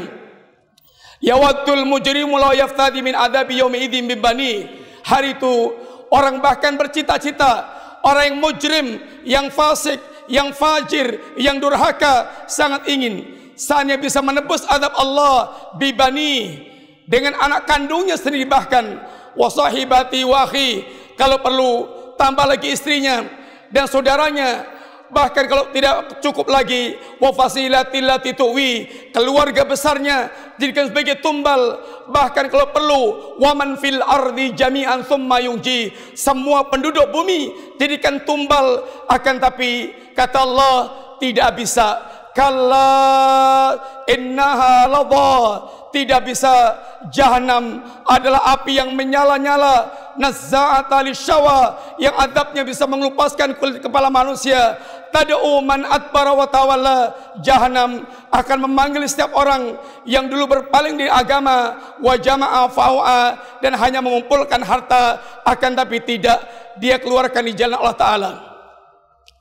Yawatul 1.20 1.84
mujrimu 1.84 2.40
la 2.40 2.56
yaftadi 2.56 3.04
min 3.04 3.12
adabi 3.12 3.60
yaumi 3.60 3.84
idzin 3.88 4.08
bibani 4.08 4.68
hari 5.04 5.36
itu 5.36 5.76
Orang 6.10 6.44
bahkan 6.44 6.76
bercita-cita. 6.76 7.70
Orang 8.04 8.36
yang 8.36 8.38
mujrim, 8.44 8.88
yang 9.24 9.48
fasik, 9.48 10.02
yang 10.28 10.52
fajir, 10.52 11.20
yang 11.40 11.60
durhaka 11.60 12.48
sangat 12.52 12.84
ingin. 12.92 13.40
Sanya 13.56 13.96
bisa 13.96 14.20
menebus 14.20 14.66
adab 14.68 14.92
Allah 14.98 15.72
bibani 15.80 16.68
dengan 17.08 17.38
anak 17.40 17.70
kandungnya 17.70 18.20
sendiri 18.20 18.44
bahkan. 18.44 19.00
Wasahibati 19.34 20.22
wahi 20.28 20.86
kalau 21.18 21.42
perlu 21.42 21.72
tambah 22.20 22.46
lagi 22.46 22.74
istrinya 22.74 23.26
dan 23.74 23.90
saudaranya 23.90 24.73
bahkan 25.14 25.46
kalau 25.46 25.70
tidak 25.70 26.20
cukup 26.20 26.50
lagi 26.50 26.98
wa 27.22 27.30
fasilatil 27.32 28.10
lati 28.10 28.34
tuwi 28.34 28.90
keluarga 29.14 29.64
besarnya 29.64 30.34
jadikan 30.58 30.90
sebagai 30.90 31.22
tumbal. 31.22 31.80
Bahkan 32.10 32.52
kalau 32.52 32.68
perlu 32.74 33.04
waman 33.40 33.80
fil 33.80 34.02
ardi 34.02 34.52
jami'an 34.58 35.06
thumma 35.08 35.40
yunji 35.40 35.94
semua 36.18 36.68
penduduk 36.68 37.14
bumi 37.14 37.54
jadikan 37.78 38.26
tumbal. 38.26 38.84
Akan 39.08 39.38
tapi 39.38 39.94
kata 40.18 40.44
Allah 40.44 40.76
tidak 41.22 41.56
bisa. 41.56 42.02
Kalla 42.34 43.78
innaha 44.10 44.90
ladha 44.90 45.38
tidak 45.94 46.26
bisa. 46.26 46.82
Jahanam 47.14 47.86
adalah 48.10 48.58
api 48.58 48.82
yang 48.82 48.98
menyala-nyala. 48.98 50.02
Nazza'ata 50.14 51.02
lisyawa 51.02 51.78
yang 51.98 52.14
adabnya 52.14 52.62
bisa 52.62 52.86
mengelupaskan 52.86 53.58
kulit 53.58 53.82
kepala 53.82 54.14
manusia 54.14 54.78
tad'u 55.14 55.62
man 55.62 55.86
adbara 55.86 56.34
wa 56.34 56.50
tawalla. 56.50 57.14
Jahanam 57.46 58.04
akan 58.34 58.58
memanggil 58.66 59.06
setiap 59.06 59.38
orang 59.38 59.78
yang 60.10 60.26
dulu 60.26 60.50
berpaling 60.50 60.98
dari 60.98 61.14
agama. 61.14 61.78
Wa 62.02 62.18
jama'a 62.18 62.66
fa'u'a. 62.74 63.22
Dan 63.62 63.78
hanya 63.78 64.02
mengumpulkan 64.02 64.66
harta. 64.66 65.22
Akan 65.46 65.78
tapi 65.78 66.02
tidak 66.02 66.42
dia 66.82 66.98
keluarkan 66.98 67.46
di 67.46 67.54
jalan 67.54 67.78
Allah 67.78 67.98
taala. 67.98 68.32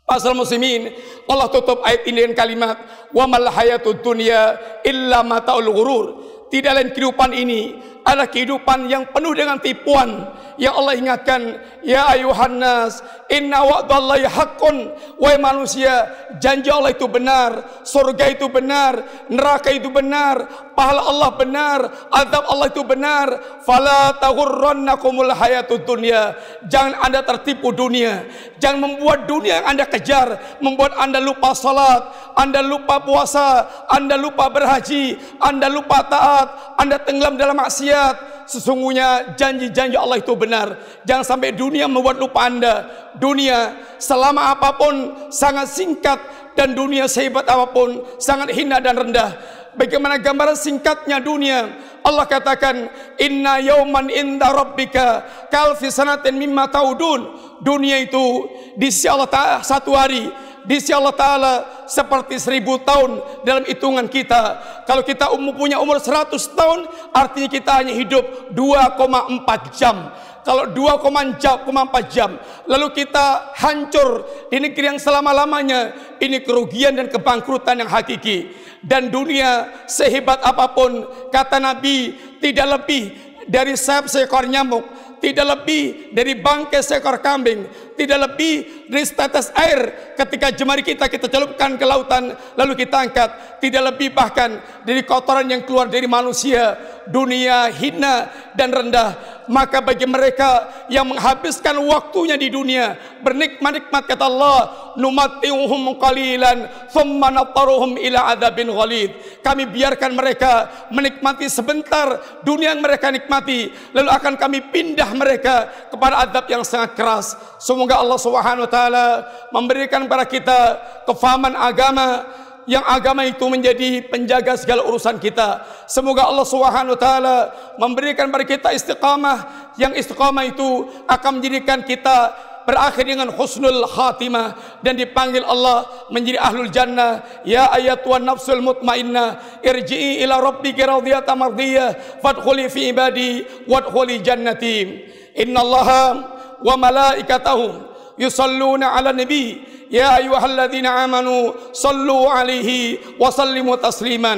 Pasal 0.02 0.36
muslimin 0.36 0.92
Allah 1.24 1.48
tutup 1.48 1.80
ayat 1.86 2.04
ini 2.04 2.26
dengan 2.26 2.36
kalimat 2.36 2.76
wa 3.16 3.24
mal 3.24 3.48
hayatud 3.48 4.04
dunya 4.04 4.60
illa 4.84 5.24
mataul 5.24 5.72
ghurur. 5.72 6.06
Tidak 6.52 6.68
lain 6.68 6.92
kehidupan 6.92 7.32
ini 7.32 7.80
adalah 8.02 8.28
kehidupan 8.28 8.90
yang 8.90 9.06
penuh 9.10 9.32
dengan 9.34 9.58
tipuan. 9.62 10.26
Yang 10.60 10.74
Allah 10.78 10.94
ingatkan 10.94 11.40
ya 11.80 12.12
ayuhan 12.12 12.60
nas 12.60 13.00
inna 13.30 13.62
wa'dallahi 13.62 14.26
haqqun. 14.28 14.76
Wahai 15.18 15.38
manusia 15.38 16.10
janji 16.38 16.68
Allah 16.68 16.92
itu 16.92 17.06
benar 17.08 17.82
surga 17.86 18.30
itu 18.30 18.46
benar 18.50 19.26
neraka 19.30 19.70
itu 19.72 19.88
benar 19.88 20.44
pahala 20.72 21.02
Allah 21.04 21.30
benar 21.36 21.80
azab 22.10 22.44
Allah 22.48 22.66
itu 22.68 22.82
benar 22.84 23.28
fala 23.64 24.16
taghurrannakumul 24.18 25.32
hayatud 25.32 25.84
dunya 25.84 26.36
jangan 26.66 26.98
anda 27.04 27.20
tertipu 27.24 27.72
dunia 27.72 28.24
jangan 28.58 28.88
membuat 28.88 29.24
dunia 29.28 29.62
yang 29.62 29.76
anda 29.76 29.84
kejar 29.86 30.58
membuat 30.60 30.96
anda 30.96 31.20
lupa 31.20 31.52
salat 31.52 32.02
anda 32.34 32.60
lupa 32.64 33.00
puasa 33.04 33.68
anda 33.92 34.16
lupa 34.16 34.48
berhaji 34.48 35.16
anda 35.38 35.68
lupa 35.68 36.04
taat 36.08 36.76
anda 36.80 36.96
tenggelam 37.00 37.36
dalam 37.36 37.56
maksiat 37.56 38.32
sesungguhnya 38.52 39.38
janji-janji 39.38 39.96
Allah 39.96 40.20
itu 40.20 40.34
benar. 40.36 40.76
Jangan 41.06 41.24
sampai 41.24 41.54
dunia 41.54 41.86
membuat 41.86 42.18
lupa 42.18 42.46
anda. 42.46 42.88
Dunia 43.16 43.76
selama 44.00 44.56
apa 44.56 44.76
pun 44.76 45.28
sangat 45.28 45.68
singkat 45.72 46.18
dan 46.52 46.76
dunia 46.76 47.08
sehebat 47.08 47.48
apa 47.48 47.72
pun 47.72 48.04
sangat 48.20 48.52
hina 48.52 48.80
dan 48.80 48.96
rendah. 48.98 49.36
Bagaimana 49.72 50.20
gambaran 50.20 50.56
singkatnya 50.56 51.16
dunia? 51.16 51.72
Allah 52.04 52.28
katakan, 52.28 52.92
Inna 53.16 53.56
yauman 53.62 54.12
inda 54.12 54.52
rabbika 54.52 55.24
kalfi 55.48 55.88
sanatin 55.88 56.36
mimma 56.36 56.68
taudun. 56.68 57.40
Dunia 57.62 58.02
itu 58.02 58.50
di 58.74 58.90
sisi 58.90 59.06
Allah 59.06 59.30
Ta'ala 59.30 59.56
satu 59.62 59.94
hari 59.94 60.26
di 60.62 60.78
sisi 60.78 60.94
Allah 60.94 61.14
Ta'ala 61.14 61.54
seperti 61.90 62.38
seribu 62.38 62.78
tahun 62.82 63.22
dalam 63.42 63.66
hitungan 63.66 64.06
kita. 64.06 64.58
Kalau 64.86 65.02
kita 65.02 65.30
umum 65.34 65.54
punya 65.54 65.78
umur 65.82 65.98
seratus 65.98 66.46
tahun, 66.54 66.86
artinya 67.10 67.48
kita 67.50 67.70
hanya 67.82 67.94
hidup 67.94 68.54
2,4 68.54 69.78
jam. 69.78 70.10
Kalau 70.42 70.74
2,4 70.74 71.70
jam, 72.10 72.34
lalu 72.66 72.90
kita 72.90 73.54
hancur 73.54 74.26
di 74.50 74.58
negeri 74.58 74.90
yang 74.90 74.98
selama-lamanya, 74.98 75.94
ini 76.18 76.42
kerugian 76.42 76.98
dan 76.98 77.06
kebangkrutan 77.06 77.78
yang 77.78 77.86
hakiki. 77.86 78.50
Dan 78.82 79.14
dunia 79.14 79.70
sehebat 79.86 80.42
apa 80.42 80.74
pun, 80.74 81.06
kata 81.30 81.62
Nabi, 81.62 82.18
tidak 82.42 82.66
lebih 82.74 83.14
dari 83.46 83.78
sayap 83.78 84.10
seekor 84.10 84.50
nyamuk, 84.50 84.82
tidak 85.22 85.46
lebih 85.46 86.10
dari 86.10 86.34
bangkai 86.34 86.82
seekor 86.82 87.22
kambing, 87.22 87.62
tidak 87.94 88.18
lebih 88.30 88.88
dari 88.88 89.04
tetes 89.04 89.48
air 89.56 90.12
ketika 90.16 90.52
jemari 90.52 90.84
kita 90.84 91.08
kita 91.08 91.26
celupkan 91.28 91.76
ke 91.76 91.84
lautan 91.84 92.32
lalu 92.56 92.72
kita 92.84 93.08
angkat, 93.08 93.30
tidak 93.62 93.94
lebih 93.94 94.12
bahkan 94.12 94.60
dari 94.82 95.02
kotoran 95.06 95.48
yang 95.48 95.62
keluar 95.64 95.88
dari 95.88 96.06
manusia, 96.10 96.76
dunia 97.08 97.70
hina 97.72 98.30
dan 98.54 98.70
rendah. 98.70 99.40
Maka 99.50 99.82
bagi 99.82 100.06
mereka 100.06 100.70
yang 100.86 101.10
menghabiskan 101.10 101.74
waktunya 101.82 102.38
di 102.38 102.46
dunia 102.46 102.94
bernikmat-nikmat 103.26 104.06
kata 104.06 104.24
Allah, 104.30 104.58
numatti'uhum 104.94 105.98
qalilan 105.98 106.88
thumma 106.94 107.28
nattaruhum 107.34 107.98
ila 107.98 108.30
adzabin 108.32 108.70
ghalid. 108.70 109.10
Kami 109.42 109.66
biarkan 109.66 110.14
mereka 110.14 110.50
menikmati 110.94 111.50
sebentar 111.50 112.22
dunia 112.46 112.70
yang 112.70 112.82
mereka 112.82 113.10
nikmati, 113.10 113.74
lalu 113.90 114.10
akan 114.14 114.34
kami 114.38 114.58
pindah 114.70 115.10
mereka 115.18 115.66
kepada 115.90 116.22
adab 116.22 116.46
yang 116.46 116.62
sangat 116.62 116.94
keras. 116.94 117.34
Semoga 117.82 117.98
Allah 117.98 118.20
Subhanahu 118.22 118.62
wa 118.62 118.70
taala 118.70 119.06
memberikan 119.50 120.06
kepada 120.06 120.22
kita 120.22 120.58
kefahaman 121.02 121.50
agama 121.58 122.30
yang 122.62 122.86
agama 122.86 123.26
itu 123.26 123.42
menjadi 123.50 124.06
penjaga 124.06 124.54
segala 124.54 124.86
urusan 124.86 125.18
kita. 125.18 125.66
Semoga 125.90 126.30
Allah 126.30 126.46
Subhanahu 126.46 126.94
wa 126.94 127.00
taala 127.02 127.36
memberikan 127.82 128.30
kepada 128.30 128.46
kita 128.46 128.68
istiqamah 128.70 129.38
yang 129.82 129.98
istiqamah 129.98 130.46
itu 130.46 130.94
akan 131.10 131.42
menjadikan 131.42 131.82
kita 131.82 132.30
berakhir 132.70 133.02
dengan 133.02 133.34
husnul 133.34 133.82
khatimah 133.90 134.78
dan 134.86 134.94
dipanggil 134.94 135.42
Allah 135.42 136.06
menjadi 136.14 136.38
ahlul 136.38 136.70
jannah 136.70 137.42
ya 137.42 137.66
ayatuan 137.74 138.22
nafsul 138.22 138.62
mutmainnah 138.62 139.58
irji'i 139.58 140.22
ila 140.22 140.38
rabbiki 140.38 140.86
radiyatan 140.86 141.34
mardiyah 141.34 142.22
fadkhuli 142.22 142.70
fi 142.70 142.94
ibadi 142.94 143.42
wadkhuli 143.66 144.22
jannati 144.22 145.02
innallaha 145.34 146.38
وملائكتهم 146.64 147.82
يصلون 148.18 148.82
على 148.84 149.10
النبي. 149.10 149.62
يا 149.90 150.16
أيها 150.16 150.46
الذين 150.46 150.86
آمنوا 150.86 151.52
صلوا 151.72 152.30
عليه 152.30 152.98
وسلموا 153.20 153.76
تسليما. 153.76 154.34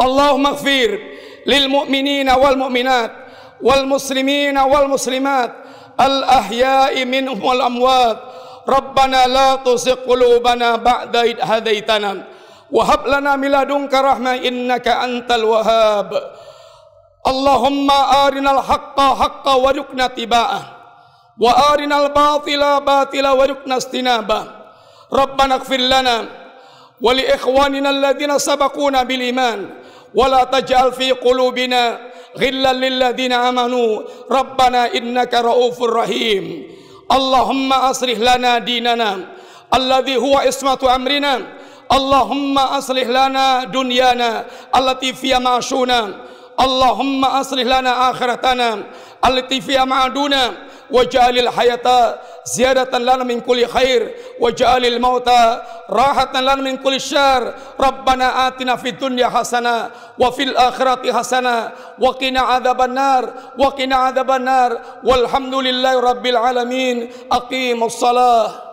اللهم 0.00 0.46
اغفر 0.46 0.98
للمؤمنين 1.46 2.30
والمؤمنات 2.30 3.12
والمسلمين 3.62 4.58
والمسلمات 4.58 5.52
الأحياء 6.00 7.04
منهم 7.04 7.44
والأموات. 7.44 8.18
ربنا 8.68 9.26
لا 9.26 9.56
تزغ 9.56 9.94
قلوبنا 9.94 10.76
بعد 10.76 11.16
إذ 11.16 11.36
هديتنا 11.40 12.12
وهب 12.70 13.06
لنا 13.06 13.36
من 13.36 13.50
لدنك 13.50 13.94
رحمة 13.94 14.34
إنك 14.34 14.88
أنت 14.88 15.32
الوهاب. 15.32 16.10
اللهم 17.26 17.90
أرنا 17.90 18.50
الحق 18.58 18.98
حقا 19.00 19.54
وارزقنا 19.54 20.04
اتباعه 20.04 20.62
وأرنا 21.40 21.96
الباطل 22.06 22.62
باطلا 22.80 23.30
وارزقنا 23.30 23.76
اجتنابه. 23.76 24.42
ربنا 25.12 25.54
اغفر 25.54 25.76
لنا 25.76 26.24
ولإخواننا 27.00 27.90
الذين 27.90 28.38
سبقونا 28.38 29.02
بالإيمان 29.02 29.70
ولا 30.14 30.44
تجعل 30.44 30.92
في 30.92 31.12
قلوبنا 31.12 31.98
غلا 32.38 32.72
للذين 32.72 33.32
آمنوا. 33.32 34.02
ربنا 34.30 34.94
إنك 34.94 35.34
رؤوف 35.34 35.82
رحيم. 35.82 36.44
اللهم 37.12 37.72
أصلح 37.72 38.18
لنا 38.18 38.58
ديننا 38.58 39.10
الذي 39.74 40.16
هو 40.16 40.38
اسمة 40.38 40.82
أمرنا. 40.94 41.34
اللهم 41.92 42.58
أصلح 42.58 43.06
لنا 43.06 43.64
دنيانا 43.64 44.44
التي 44.76 45.12
فيها 45.12 45.38
معشونا 45.38 46.00
اللهم 46.60 47.24
أصلح 47.24 47.62
لنا 47.62 48.10
آخرتنا 48.10 48.82
التي 49.26 49.60
فيها 49.60 49.84
معدونا 49.84 50.52
وجعل 50.90 51.38
الحياة 51.38 52.18
زيادة 52.54 52.98
لنا 52.98 53.24
من 53.24 53.40
كل 53.40 53.66
خير 53.66 54.14
وجعل 54.40 54.86
الموت 54.86 55.28
راحة 55.90 56.40
لنا 56.40 56.54
من 56.54 56.76
كل 56.76 57.00
شر. 57.00 57.54
ربنا 57.80 58.46
آتنا 58.46 58.76
في 58.76 58.88
الدنيا 58.88 59.28
حسنة 59.28 59.90
وفي 60.18 60.42
الآخرة 60.42 61.12
حسنة 61.12 61.72
وقنا 61.98 62.40
عذاب 62.40 62.80
النار 62.80 63.32
وقنا 63.58 63.96
عذاب 63.96 64.30
النار. 64.30 64.78
والحمد 65.04 65.54
لله 65.54 66.00
رب 66.00 66.26
العالمين 66.26 67.10
أقيموا 67.32 67.86
الصلاة. 67.86 68.65